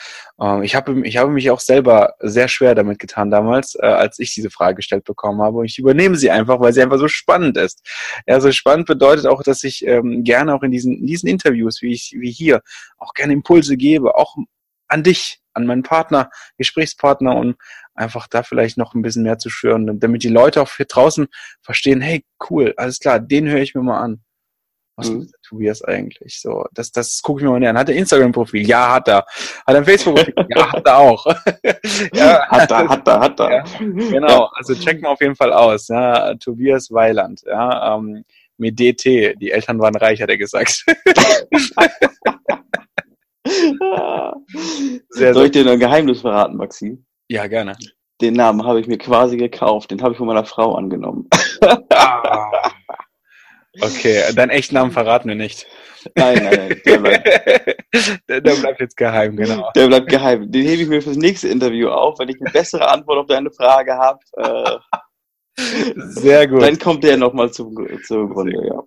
[0.41, 4.17] Ähm, ich habe ich habe mich auch selber sehr schwer damit getan damals, äh, als
[4.17, 5.59] ich diese Frage gestellt bekommen habe.
[5.59, 7.87] Und ich übernehme sie einfach, weil sie einfach so spannend ist.
[8.25, 11.83] Ja, so spannend bedeutet auch, dass ich ähm, gerne auch in diesen, in diesen Interviews,
[11.83, 12.61] wie ich wie hier,
[12.97, 14.35] auch gerne Impulse gebe, auch
[14.87, 17.57] an dich, an meinen Partner, Gesprächspartner und
[17.93, 21.27] einfach da vielleicht noch ein bisschen mehr zu schüren, damit die Leute auch hier draußen
[21.61, 24.23] verstehen, hey, cool, alles klar, den höre ich mir mal an.
[24.99, 25.21] Was mhm.
[25.21, 26.41] ist der Tobias eigentlich?
[26.41, 27.77] So, das, das gucke ich mir mal an.
[27.77, 28.67] Hat er Instagram-Profil?
[28.67, 29.19] Ja, hat er.
[29.19, 29.25] Hat
[29.67, 30.33] er ein Facebook-Profil?
[30.49, 31.25] ja, hat er auch.
[32.13, 33.49] ja, hat er, hat er, hat er.
[33.49, 35.87] Ja, genau, also check mal auf jeden Fall aus.
[35.87, 38.25] Ja, Tobias Weiland, ja, ähm,
[38.57, 40.85] mit DT, die Eltern waren reich, hat er gesagt.
[45.09, 47.05] sehr, Soll ich dir noch ein Geheimnis verraten, Maxim?
[47.27, 47.77] Ja, gerne.
[48.21, 49.91] Den Namen habe ich mir quasi gekauft.
[49.91, 51.29] Den habe ich von meiner Frau angenommen.
[51.89, 52.71] ah.
[53.81, 55.67] Okay, deinen echten Namen verraten wir nicht.
[56.15, 56.81] Nein, nein, nein.
[56.85, 57.27] Der bleibt,
[58.29, 59.69] der, der bleibt jetzt geheim, genau.
[59.75, 60.51] Der bleibt geheim.
[60.51, 63.51] Den hebe ich mir fürs nächste Interview auf, wenn ich eine bessere Antwort auf deine
[63.51, 64.19] Frage habe.
[64.37, 64.77] Äh,
[65.97, 66.61] Sehr gut.
[66.61, 68.83] Dann kommt der nochmal zum, zum Grunde, ja.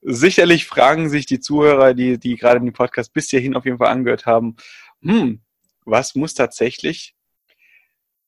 [0.00, 3.88] Sicherlich fragen sich die Zuhörer, die, die gerade den Podcast bis hierhin auf jeden Fall
[3.88, 4.56] angehört haben,
[5.02, 5.40] hm,
[5.84, 7.14] was muss tatsächlich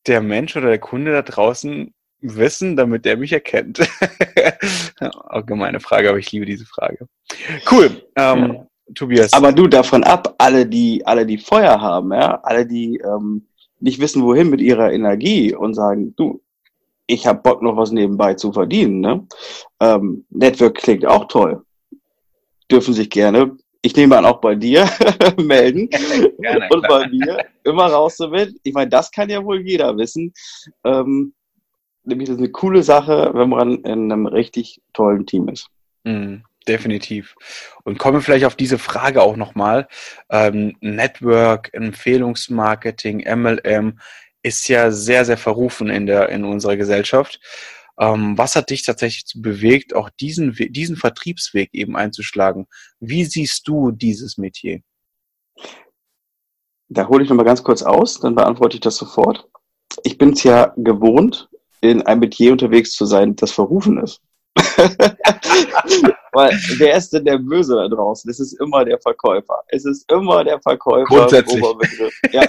[0.06, 3.80] der Mensch oder der Kunde da draußen wissen, damit der mich erkennt?
[4.98, 7.08] Allgemeine Frage, aber ich liebe diese Frage.
[7.70, 8.02] Cool.
[8.16, 8.66] Ähm, ja.
[8.94, 9.32] Tobias.
[9.32, 13.46] Aber du davon ab, alle, die, alle, die Feuer haben, ja, alle, die ähm,
[13.80, 16.42] nicht wissen, wohin mit ihrer Energie und sagen, du,
[17.06, 19.00] ich habe Bock, noch was nebenbei zu verdienen.
[19.00, 19.26] Ne?
[19.80, 21.62] Ähm, Network klingt auch toll.
[22.70, 24.88] Dürfen sich gerne, ich nehme an, auch bei dir
[25.36, 28.58] melden gerne, und bei mir immer raus damit.
[28.62, 30.32] Ich meine, das kann ja wohl jeder wissen.
[30.84, 31.34] Ähm,
[32.04, 35.68] nämlich das ist eine coole Sache, wenn man in einem richtig tollen Team ist.
[36.04, 36.36] Mm,
[36.66, 37.34] definitiv.
[37.84, 39.86] Und kommen wir vielleicht auf diese Frage auch nochmal.
[40.30, 43.98] Ähm, Network, Empfehlungsmarketing, MLM
[44.44, 47.40] ist ja sehr, sehr verrufen in, der, in unserer Gesellschaft.
[47.98, 52.66] Ähm, was hat dich tatsächlich bewegt, auch diesen, diesen Vertriebsweg eben einzuschlagen?
[53.00, 54.80] Wie siehst du dieses Metier?
[56.88, 59.48] Da hole ich nochmal ganz kurz aus, dann beantworte ich das sofort.
[60.02, 61.48] Ich bin es ja gewohnt,
[61.80, 64.20] in einem Metier unterwegs zu sein, das verrufen ist.
[66.32, 68.30] Weil wer ist denn der Böse da draußen?
[68.30, 69.62] Es ist immer der Verkäufer.
[69.68, 71.06] Es ist immer der Verkäufer.
[71.06, 71.62] Grundsätzlich.
[72.32, 72.42] Ja.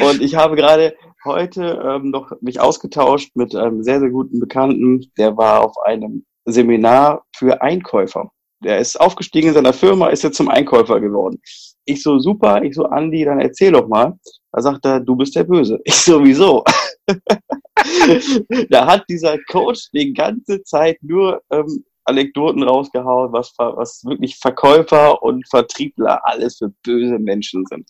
[0.00, 5.10] Und ich habe gerade heute ähm, noch mich ausgetauscht mit einem sehr, sehr guten Bekannten,
[5.18, 8.30] der war auf einem Seminar für Einkäufer.
[8.64, 11.40] Der ist aufgestiegen in seiner Firma, ist jetzt zum Einkäufer geworden.
[11.84, 14.18] Ich so, super, ich so, Andi, dann erzähl doch mal.
[14.52, 15.80] Da sagt er, du bist der Böse.
[15.84, 16.64] Ich sowieso.
[18.70, 25.22] da hat dieser Coach die ganze Zeit nur ähm, Anekdoten rausgehauen, was, was wirklich Verkäufer
[25.22, 27.88] und Vertriebler alles für böse Menschen sind.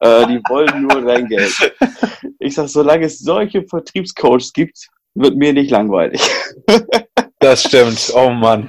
[0.00, 1.54] Äh, die wollen nur dein Geld.
[2.38, 6.20] Ich sag, solange es solche Vertriebscoaches gibt, wird mir nicht langweilig.
[7.38, 8.12] das stimmt.
[8.14, 8.68] Oh Mann.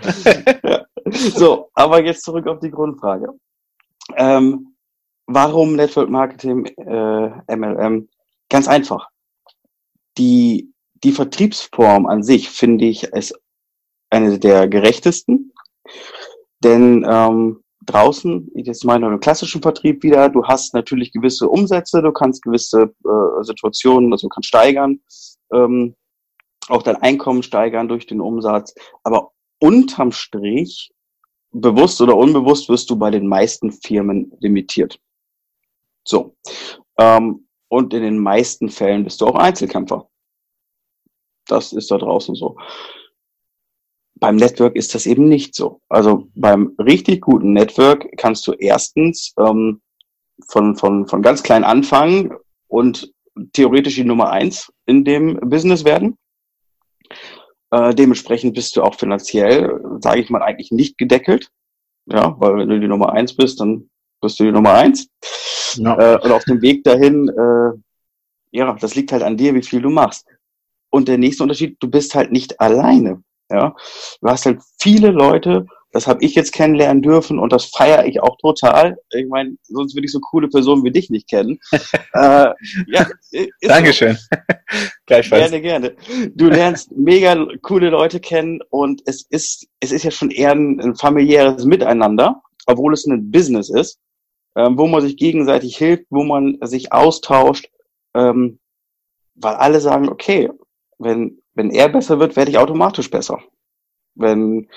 [0.63, 0.85] Ja.
[1.09, 3.27] So, aber jetzt zurück auf die Grundfrage.
[4.15, 4.75] Ähm,
[5.25, 8.07] warum Network Marketing äh, MLM?
[8.49, 9.09] Ganz einfach
[10.17, 10.73] die,
[11.03, 13.39] die Vertriebsform an sich finde ich ist
[14.11, 15.51] eine der gerechtesten.
[16.63, 22.11] Denn ähm, draußen, jetzt meine im klassischen Vertrieb wieder, du hast natürlich gewisse Umsätze, du
[22.11, 24.99] kannst gewisse äh, Situationen, also du kannst steigern,
[25.51, 25.95] ähm,
[26.67, 28.75] auch dein Einkommen steigern durch den Umsatz.
[29.03, 30.91] Aber unterm Strich,
[31.51, 34.99] bewusst oder unbewusst, wirst du bei den meisten Firmen limitiert.
[36.03, 36.35] So.
[36.97, 40.09] Ähm, und in den meisten Fällen bist du auch Einzelkämpfer.
[41.47, 42.57] Das ist da draußen so.
[44.21, 45.81] Beim Network ist das eben nicht so.
[45.89, 49.81] Also beim richtig guten Network kannst du erstens ähm,
[50.47, 52.31] von, von, von ganz klein anfangen
[52.67, 53.11] und
[53.53, 56.17] theoretisch die Nummer eins in dem Business werden.
[57.71, 61.49] Äh, dementsprechend bist du auch finanziell, sage ich mal, eigentlich nicht gedeckelt.
[62.05, 63.89] Ja, weil wenn du die Nummer eins bist, dann
[64.21, 65.07] bist du die Nummer eins.
[65.77, 65.97] Ja.
[65.97, 67.71] Äh, und auf dem Weg dahin, äh,
[68.51, 70.27] ja, das liegt halt an dir, wie viel du machst.
[70.91, 73.23] Und der nächste Unterschied, du bist halt nicht alleine.
[73.51, 73.75] Ja,
[74.21, 78.21] du hast halt viele Leute, das habe ich jetzt kennenlernen dürfen und das feiere ich
[78.21, 78.97] auch total.
[79.13, 81.59] Ich meine, sonst würde ich so coole Personen wie dich nicht kennen.
[82.13, 82.47] äh,
[82.87, 83.07] ja,
[83.61, 84.15] Dankeschön.
[84.15, 84.37] So.
[85.05, 85.51] Gleichfalls.
[85.51, 85.95] Gerne, gerne.
[86.33, 90.79] Du lernst mega coole Leute kennen und es ist, es ist ja schon eher ein,
[90.79, 93.99] ein familiäres Miteinander, obwohl es ein Business ist
[94.55, 97.69] ähm, wo man sich gegenseitig hilft, wo man sich austauscht,
[98.13, 98.59] ähm,
[99.35, 100.49] weil alle sagen, okay,
[100.99, 103.39] wenn, wenn er besser wird, werde ich automatisch besser.
[104.15, 104.67] Wenn,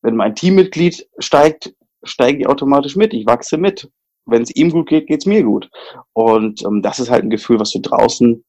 [0.00, 3.90] wenn mein Teammitglied steigt, steige ich automatisch mit, ich wachse mit.
[4.24, 5.68] Wenn es ihm gut geht, geht's mir gut.
[6.14, 8.42] Und ähm, das ist halt ein Gefühl, was du draußen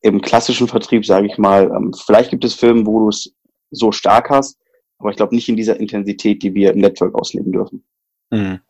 [0.00, 3.34] im klassischen Vertrieb, sage ich mal, ähm, vielleicht gibt es Firmen, wo du es
[3.70, 4.58] so stark hast,
[4.98, 7.84] aber ich glaube nicht in dieser Intensität, die wir im Network ausleben dürfen.
[8.30, 8.60] Mhm.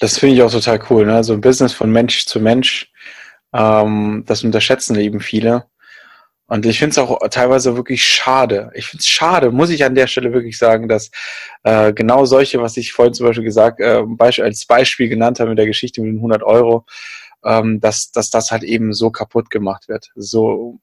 [0.00, 1.06] Das finde ich auch total cool.
[1.06, 1.22] Ne?
[1.22, 2.90] So ein Business von Mensch zu Mensch,
[3.52, 5.66] ähm, das unterschätzen eben viele.
[6.48, 8.70] Und ich finde es auch teilweise wirklich schade.
[8.74, 11.10] Ich finde es schade, muss ich an der Stelle wirklich sagen, dass
[11.62, 15.58] äh, genau solche, was ich vorhin zum Beispiel gesagt, äh, als Beispiel genannt habe mit
[15.58, 16.86] der Geschichte mit den 100 Euro,
[17.44, 20.10] ähm, dass, dass das halt eben so kaputt gemacht wird.
[20.14, 20.80] So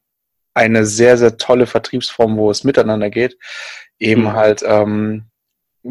[0.53, 3.35] eine sehr, sehr tolle Vertriebsform, wo es miteinander geht,
[3.97, 4.33] eben mhm.
[4.33, 5.25] halt ähm,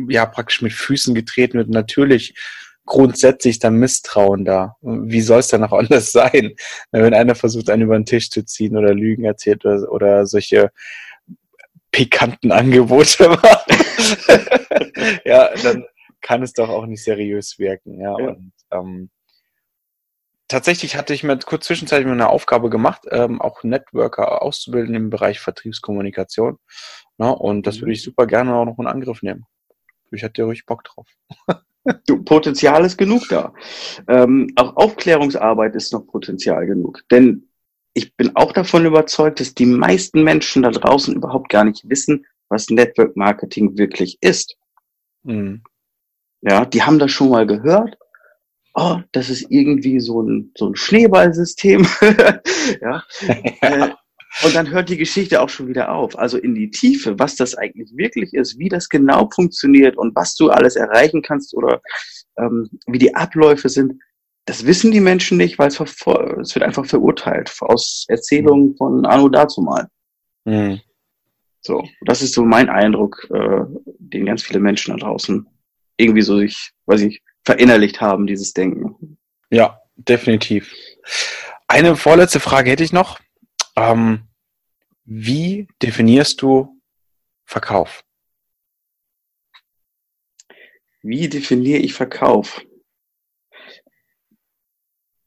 [0.09, 1.69] ja praktisch mit Füßen getreten wird.
[1.69, 2.35] Natürlich
[2.87, 4.77] grundsätzlich dann Misstrauen da.
[4.83, 6.55] Wie soll es dann auch anders sein,
[6.91, 10.71] wenn einer versucht, einen über den Tisch zu ziehen oder Lügen erzählt oder, oder solche
[11.91, 13.67] pikanten Angebote macht?
[15.25, 15.85] ja, dann
[16.21, 18.01] kann es doch auch nicht seriös wirken.
[18.01, 18.29] Ja, ja.
[18.29, 19.11] und ähm,
[20.49, 25.41] tatsächlich hatte ich mir kurz zwischenzeitlich eine Aufgabe gemacht, ähm, auch Networker auszubilden im Bereich
[25.41, 26.59] Vertriebskommunikation.
[27.19, 28.11] Ja, und das würde ich mhm.
[28.11, 29.47] super gerne auch noch in Angriff nehmen.
[30.11, 31.09] Ich hatte ja ruhig Bock drauf.
[32.07, 33.53] Du, Potenzial ist genug da.
[34.09, 37.03] Ähm, auch Aufklärungsarbeit ist noch Potenzial genug.
[37.11, 37.49] Denn
[37.93, 42.27] ich bin auch davon überzeugt, dass die meisten Menschen da draußen überhaupt gar nicht wissen,
[42.49, 44.57] was Network Marketing wirklich ist.
[45.23, 45.63] Mhm.
[46.41, 47.97] Ja, die haben das schon mal gehört.
[48.75, 51.87] Oh, das ist irgendwie so ein, so ein Schneeballsystem.
[52.81, 53.03] ja.
[53.61, 53.91] Äh,
[54.43, 56.19] und dann hört die Geschichte auch schon wieder auf.
[56.19, 60.35] Also in die Tiefe, was das eigentlich wirklich ist, wie das genau funktioniert und was
[60.35, 61.81] du alles erreichen kannst oder
[62.39, 64.01] ähm, wie die Abläufe sind,
[64.47, 69.29] das wissen die Menschen nicht, weil es, es wird einfach verurteilt aus Erzählungen von Anno
[69.29, 69.89] dazu mal.
[70.45, 70.81] Mhm.
[71.61, 73.61] So, das ist so mein Eindruck, äh,
[73.99, 75.47] den ganz viele Menschen da draußen
[75.97, 79.17] irgendwie so sich, weiß ich, verinnerlicht haben, dieses Denken.
[79.51, 80.75] Ja, definitiv.
[81.69, 83.19] Eine vorletzte Frage hätte ich noch.
[83.77, 84.29] Ähm,
[85.05, 86.81] wie definierst du
[87.45, 88.05] Verkauf?
[91.03, 92.65] Wie definiere ich Verkauf?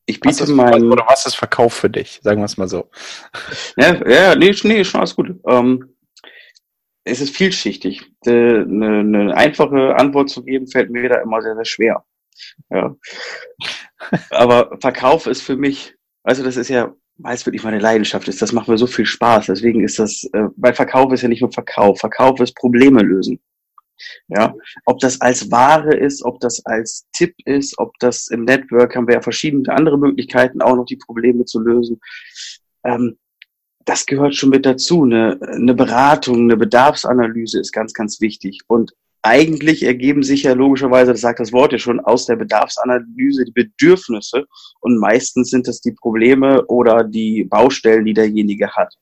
[0.07, 0.85] Ich biete was mein...
[0.85, 2.19] Oder was ist Verkauf für dich?
[2.23, 2.89] Sagen wir es mal so.
[3.75, 5.39] Ja, ja nee, nee, schon alles gut.
[5.45, 5.95] Ähm,
[7.03, 8.09] es ist vielschichtig.
[8.25, 12.05] Eine, eine einfache Antwort zu geben, fällt mir da immer sehr, sehr schwer.
[12.69, 12.95] Ja.
[14.31, 18.41] Aber Verkauf ist für mich, also das ist ja weil es wirklich meine Leidenschaft ist.
[18.41, 19.47] Das macht mir so viel Spaß.
[19.47, 21.99] Deswegen ist das, äh, weil Verkauf ist ja nicht nur Verkauf.
[21.99, 23.39] Verkauf ist Probleme lösen.
[24.27, 24.53] Ja,
[24.85, 29.07] ob das als Ware ist, ob das als Tipp ist, ob das im Network haben
[29.07, 31.99] wir ja verschiedene andere Möglichkeiten, auch noch die Probleme zu lösen.
[32.83, 33.17] Ähm,
[33.85, 35.03] das gehört schon mit dazu.
[35.03, 38.59] Eine, eine Beratung, eine Bedarfsanalyse ist ganz, ganz wichtig.
[38.67, 38.93] Und
[39.27, 43.51] eigentlich ergeben sich ja logischerweise, das sagt das Wort ja schon, aus der Bedarfsanalyse die
[43.51, 44.45] Bedürfnisse
[44.79, 48.93] und meistens sind das die Probleme oder die Baustellen, die derjenige hat.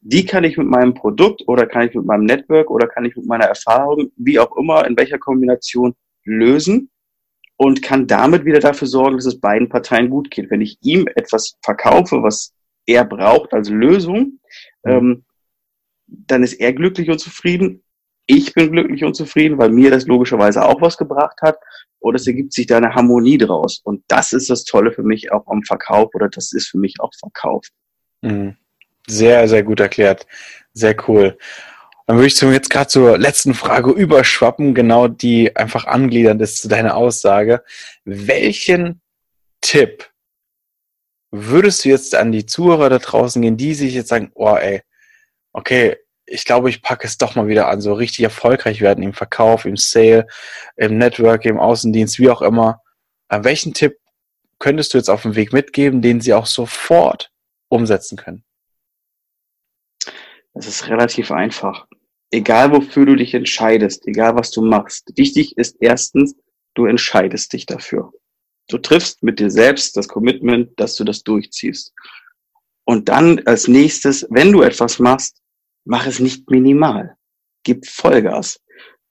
[0.00, 3.14] Die kann ich mit meinem Produkt oder kann ich mit meinem Network oder kann ich
[3.14, 6.90] mit meiner Erfahrung, wie auch immer, in welcher Kombination lösen
[7.56, 10.50] und kann damit wieder dafür sorgen, dass es beiden Parteien gut geht.
[10.50, 12.54] Wenn ich ihm etwas verkaufe, was
[12.86, 14.38] er braucht als Lösung,
[14.84, 14.90] mhm.
[14.90, 15.24] ähm,
[16.06, 17.82] dann ist er glücklich und zufrieden
[18.28, 21.58] ich bin glücklich und zufrieden, weil mir das logischerweise auch was gebracht hat.
[21.98, 23.80] Und es ergibt sich da eine Harmonie draus.
[23.82, 27.00] Und das ist das Tolle für mich auch am Verkauf oder das ist für mich
[27.00, 27.66] auch Verkauf.
[28.20, 28.56] Mhm.
[29.08, 30.26] Sehr, sehr gut erklärt.
[30.74, 31.38] Sehr cool.
[32.06, 36.62] Dann würde ich zum jetzt gerade zur letzten Frage überschwappen, genau die einfach angliedernd ist
[36.62, 37.64] zu deiner Aussage.
[38.04, 39.00] Welchen
[39.62, 40.10] Tipp
[41.30, 44.82] würdest du jetzt an die Zuhörer da draußen gehen, die sich jetzt sagen, oh ey,
[45.52, 45.96] okay,
[46.30, 49.64] ich glaube, ich packe es doch mal wieder an, so richtig erfolgreich werden im Verkauf,
[49.64, 50.26] im Sale,
[50.76, 52.82] im Network, im Außendienst, wie auch immer.
[53.28, 53.98] An welchen Tipp
[54.58, 57.30] könntest du jetzt auf dem Weg mitgeben, den sie auch sofort
[57.68, 58.44] umsetzen können?
[60.54, 61.86] Das ist relativ einfach.
[62.30, 65.12] Egal wofür du dich entscheidest, egal was du machst.
[65.16, 66.34] Wichtig ist erstens,
[66.74, 68.12] du entscheidest dich dafür.
[68.68, 71.94] Du triffst mit dir selbst das Commitment, dass du das durchziehst.
[72.84, 75.40] Und dann als nächstes, wenn du etwas machst,
[75.88, 77.16] mach es nicht minimal.
[77.64, 78.60] Gib Vollgas.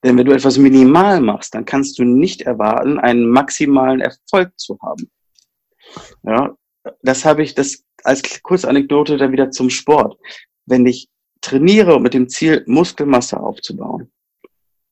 [0.04, 4.78] Denn wenn du etwas minimal machst, dann kannst du nicht erwarten, einen maximalen Erfolg zu
[4.80, 5.10] haben.
[6.22, 6.54] Ja,
[7.02, 10.18] das habe ich, das als Kurzanekdote dann wieder zum Sport.
[10.66, 11.08] Wenn ich
[11.40, 14.12] trainiere mit dem Ziel, Muskelmasse aufzubauen,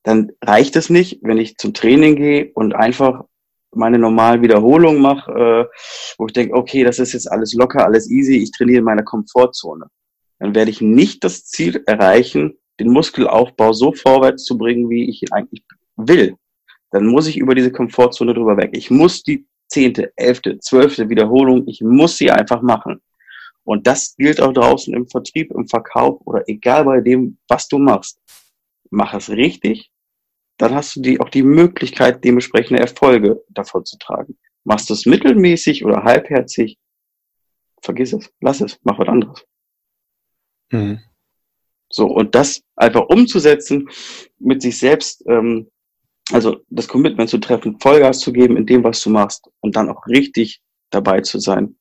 [0.03, 3.23] dann reicht es nicht, wenn ich zum Training gehe und einfach
[3.73, 5.77] meine normalen Wiederholungen mache, äh,
[6.17, 9.03] wo ich denke, okay, das ist jetzt alles locker, alles easy, ich trainiere in meiner
[9.03, 9.87] Komfortzone
[10.39, 15.23] dann werde ich nicht das Ziel erreichen, den Muskelaufbau so vorwärts zu bringen, wie ich
[15.23, 15.63] ihn eigentlich
[15.95, 16.35] will.
[16.91, 18.69] dann muss ich über diese Komfortzone drüber weg.
[18.73, 23.01] Ich muss die zehnte, elfte, zwölfte Wiederholung, ich muss sie einfach machen.
[23.63, 27.77] Und das gilt auch draußen im Vertrieb, im Verkauf oder egal bei dem, was du
[27.77, 28.21] machst.
[28.89, 29.91] Mach es richtig,
[30.57, 34.37] dann hast du die, auch die Möglichkeit, dementsprechende Erfolge davon zu tragen.
[34.63, 36.77] Machst du es mittelmäßig oder halbherzig,
[37.81, 39.45] vergiss es, lass es, mach was anderes.
[40.71, 40.99] Mhm.
[41.89, 43.89] So, und das einfach umzusetzen,
[44.39, 45.71] mit sich selbst, ähm,
[46.31, 49.89] also das Commitment zu treffen, Vollgas zu geben in dem, was du machst und dann
[49.89, 51.77] auch richtig dabei zu sein.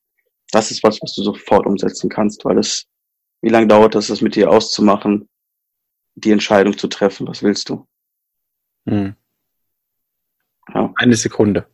[0.53, 2.87] Das ist was, was du sofort umsetzen kannst, weil es,
[3.43, 5.29] wie lange dauert das, das mit dir auszumachen,
[6.15, 7.87] die Entscheidung zu treffen, was willst du?
[8.87, 9.17] Hm.
[10.73, 10.93] Ja.
[10.97, 11.67] Eine Sekunde.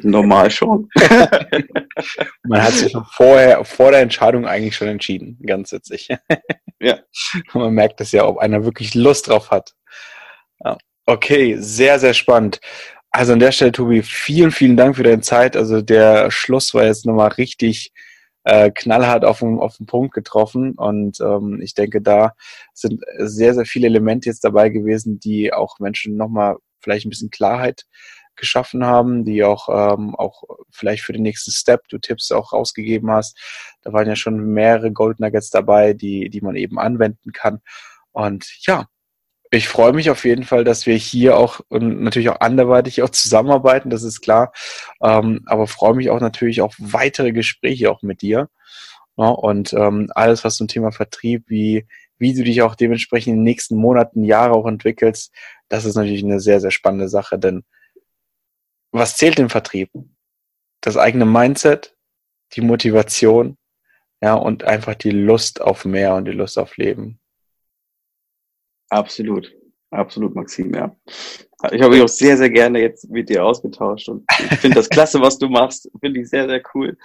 [0.00, 0.88] Normal schon.
[2.42, 6.08] Man hat sich schon vorher, vor der Entscheidung eigentlich schon entschieden, ganz witzig.
[6.80, 6.98] ja.
[7.54, 9.74] man merkt es ja, ob einer wirklich Lust drauf hat.
[11.06, 12.60] Okay, sehr, sehr spannend.
[13.10, 15.56] Also an der Stelle, Tobi, vielen, vielen Dank für deine Zeit.
[15.56, 17.92] Also der Schluss war jetzt nochmal richtig
[18.44, 20.72] äh, knallhart auf den, auf den Punkt getroffen.
[20.72, 22.34] Und ähm, ich denke, da
[22.72, 27.30] sind sehr, sehr viele Elemente jetzt dabei gewesen, die auch Menschen nochmal vielleicht ein bisschen
[27.30, 27.84] Klarheit
[28.36, 33.10] geschaffen haben, die auch, ähm, auch vielleicht für den nächsten Step du Tipps auch rausgegeben
[33.10, 33.38] hast.
[33.82, 37.60] Da waren ja schon mehrere Gold Nuggets dabei, die, die man eben anwenden kann.
[38.12, 38.86] Und ja,
[39.50, 43.10] ich freue mich auf jeden Fall, dass wir hier auch und natürlich auch anderweitig auch
[43.10, 44.52] zusammenarbeiten, das ist klar.
[45.02, 48.48] Ähm, aber freue mich auch natürlich auf weitere Gespräche auch mit dir.
[49.16, 51.86] Ja, und ähm, alles, was zum Thema Vertrieb, wie,
[52.18, 55.32] wie du dich auch dementsprechend in den nächsten Monaten, Jahre auch entwickelst,
[55.68, 57.64] das ist natürlich eine sehr, sehr spannende Sache, denn
[58.94, 59.90] was zählt im Vertrieb?
[60.80, 61.96] Das eigene Mindset,
[62.52, 63.56] die Motivation,
[64.22, 67.18] ja, und einfach die Lust auf mehr und die Lust auf Leben.
[68.88, 69.52] Absolut,
[69.90, 70.96] absolut, Maxim, ja.
[71.72, 74.88] Ich habe mich auch sehr, sehr gerne jetzt mit dir ausgetauscht und ich finde das
[74.88, 75.90] klasse, was du machst.
[76.00, 76.96] Finde ich sehr, sehr cool.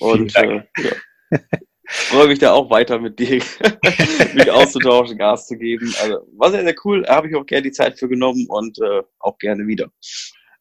[0.00, 1.38] Und äh, ja.
[1.86, 3.42] freue mich da auch weiter mit dir
[4.34, 5.92] mich auszutauschen, Gas zu geben.
[6.02, 7.06] Also war sehr, sehr cool.
[7.06, 9.90] Habe ich auch gerne die Zeit für genommen und äh, auch gerne wieder.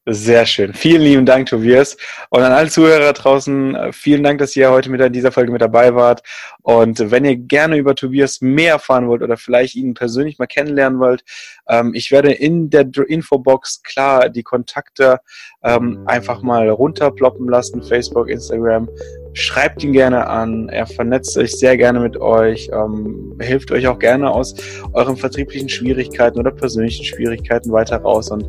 [0.09, 0.73] Sehr schön.
[0.73, 1.97] Vielen lieben Dank, Tobias.
[2.29, 5.51] Und an alle Zuhörer draußen, äh, vielen Dank, dass ihr heute mit in dieser Folge
[5.51, 6.23] mit dabei wart.
[6.61, 10.99] Und wenn ihr gerne über Tobias mehr erfahren wollt oder vielleicht ihn persönlich mal kennenlernen
[10.99, 11.25] wollt,
[11.67, 15.19] ähm, ich werde in der Infobox klar die Kontakte
[15.61, 17.83] ähm, einfach mal runterploppen lassen.
[17.83, 18.87] Facebook, Instagram.
[19.33, 20.69] Schreibt ihn gerne an.
[20.69, 24.55] Er vernetzt sich sehr gerne mit euch, ähm, hilft euch auch gerne aus
[24.93, 28.31] euren vertrieblichen Schwierigkeiten oder persönlichen Schwierigkeiten weiter raus.
[28.31, 28.47] Und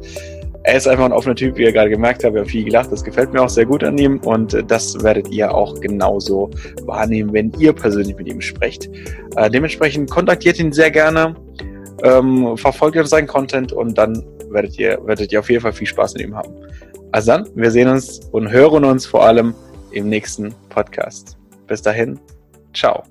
[0.64, 2.34] er ist einfach ein offener Typ, wie ihr gerade gemerkt habt.
[2.34, 2.92] Wir haben viel gelacht.
[2.92, 4.18] Das gefällt mir auch sehr gut an ihm.
[4.18, 6.50] Und das werdet ihr auch genauso
[6.82, 8.90] wahrnehmen, wenn ihr persönlich mit ihm sprecht.
[9.36, 11.34] Äh, dementsprechend kontaktiert ihn sehr gerne.
[12.02, 16.14] Ähm, verfolgt seinen Content und dann werdet ihr, werdet ihr auf jeden Fall viel Spaß
[16.14, 16.52] mit ihm haben.
[17.12, 19.54] Also dann, wir sehen uns und hören uns vor allem
[19.92, 21.36] im nächsten Podcast.
[21.66, 22.18] Bis dahin,
[22.74, 23.02] ciao.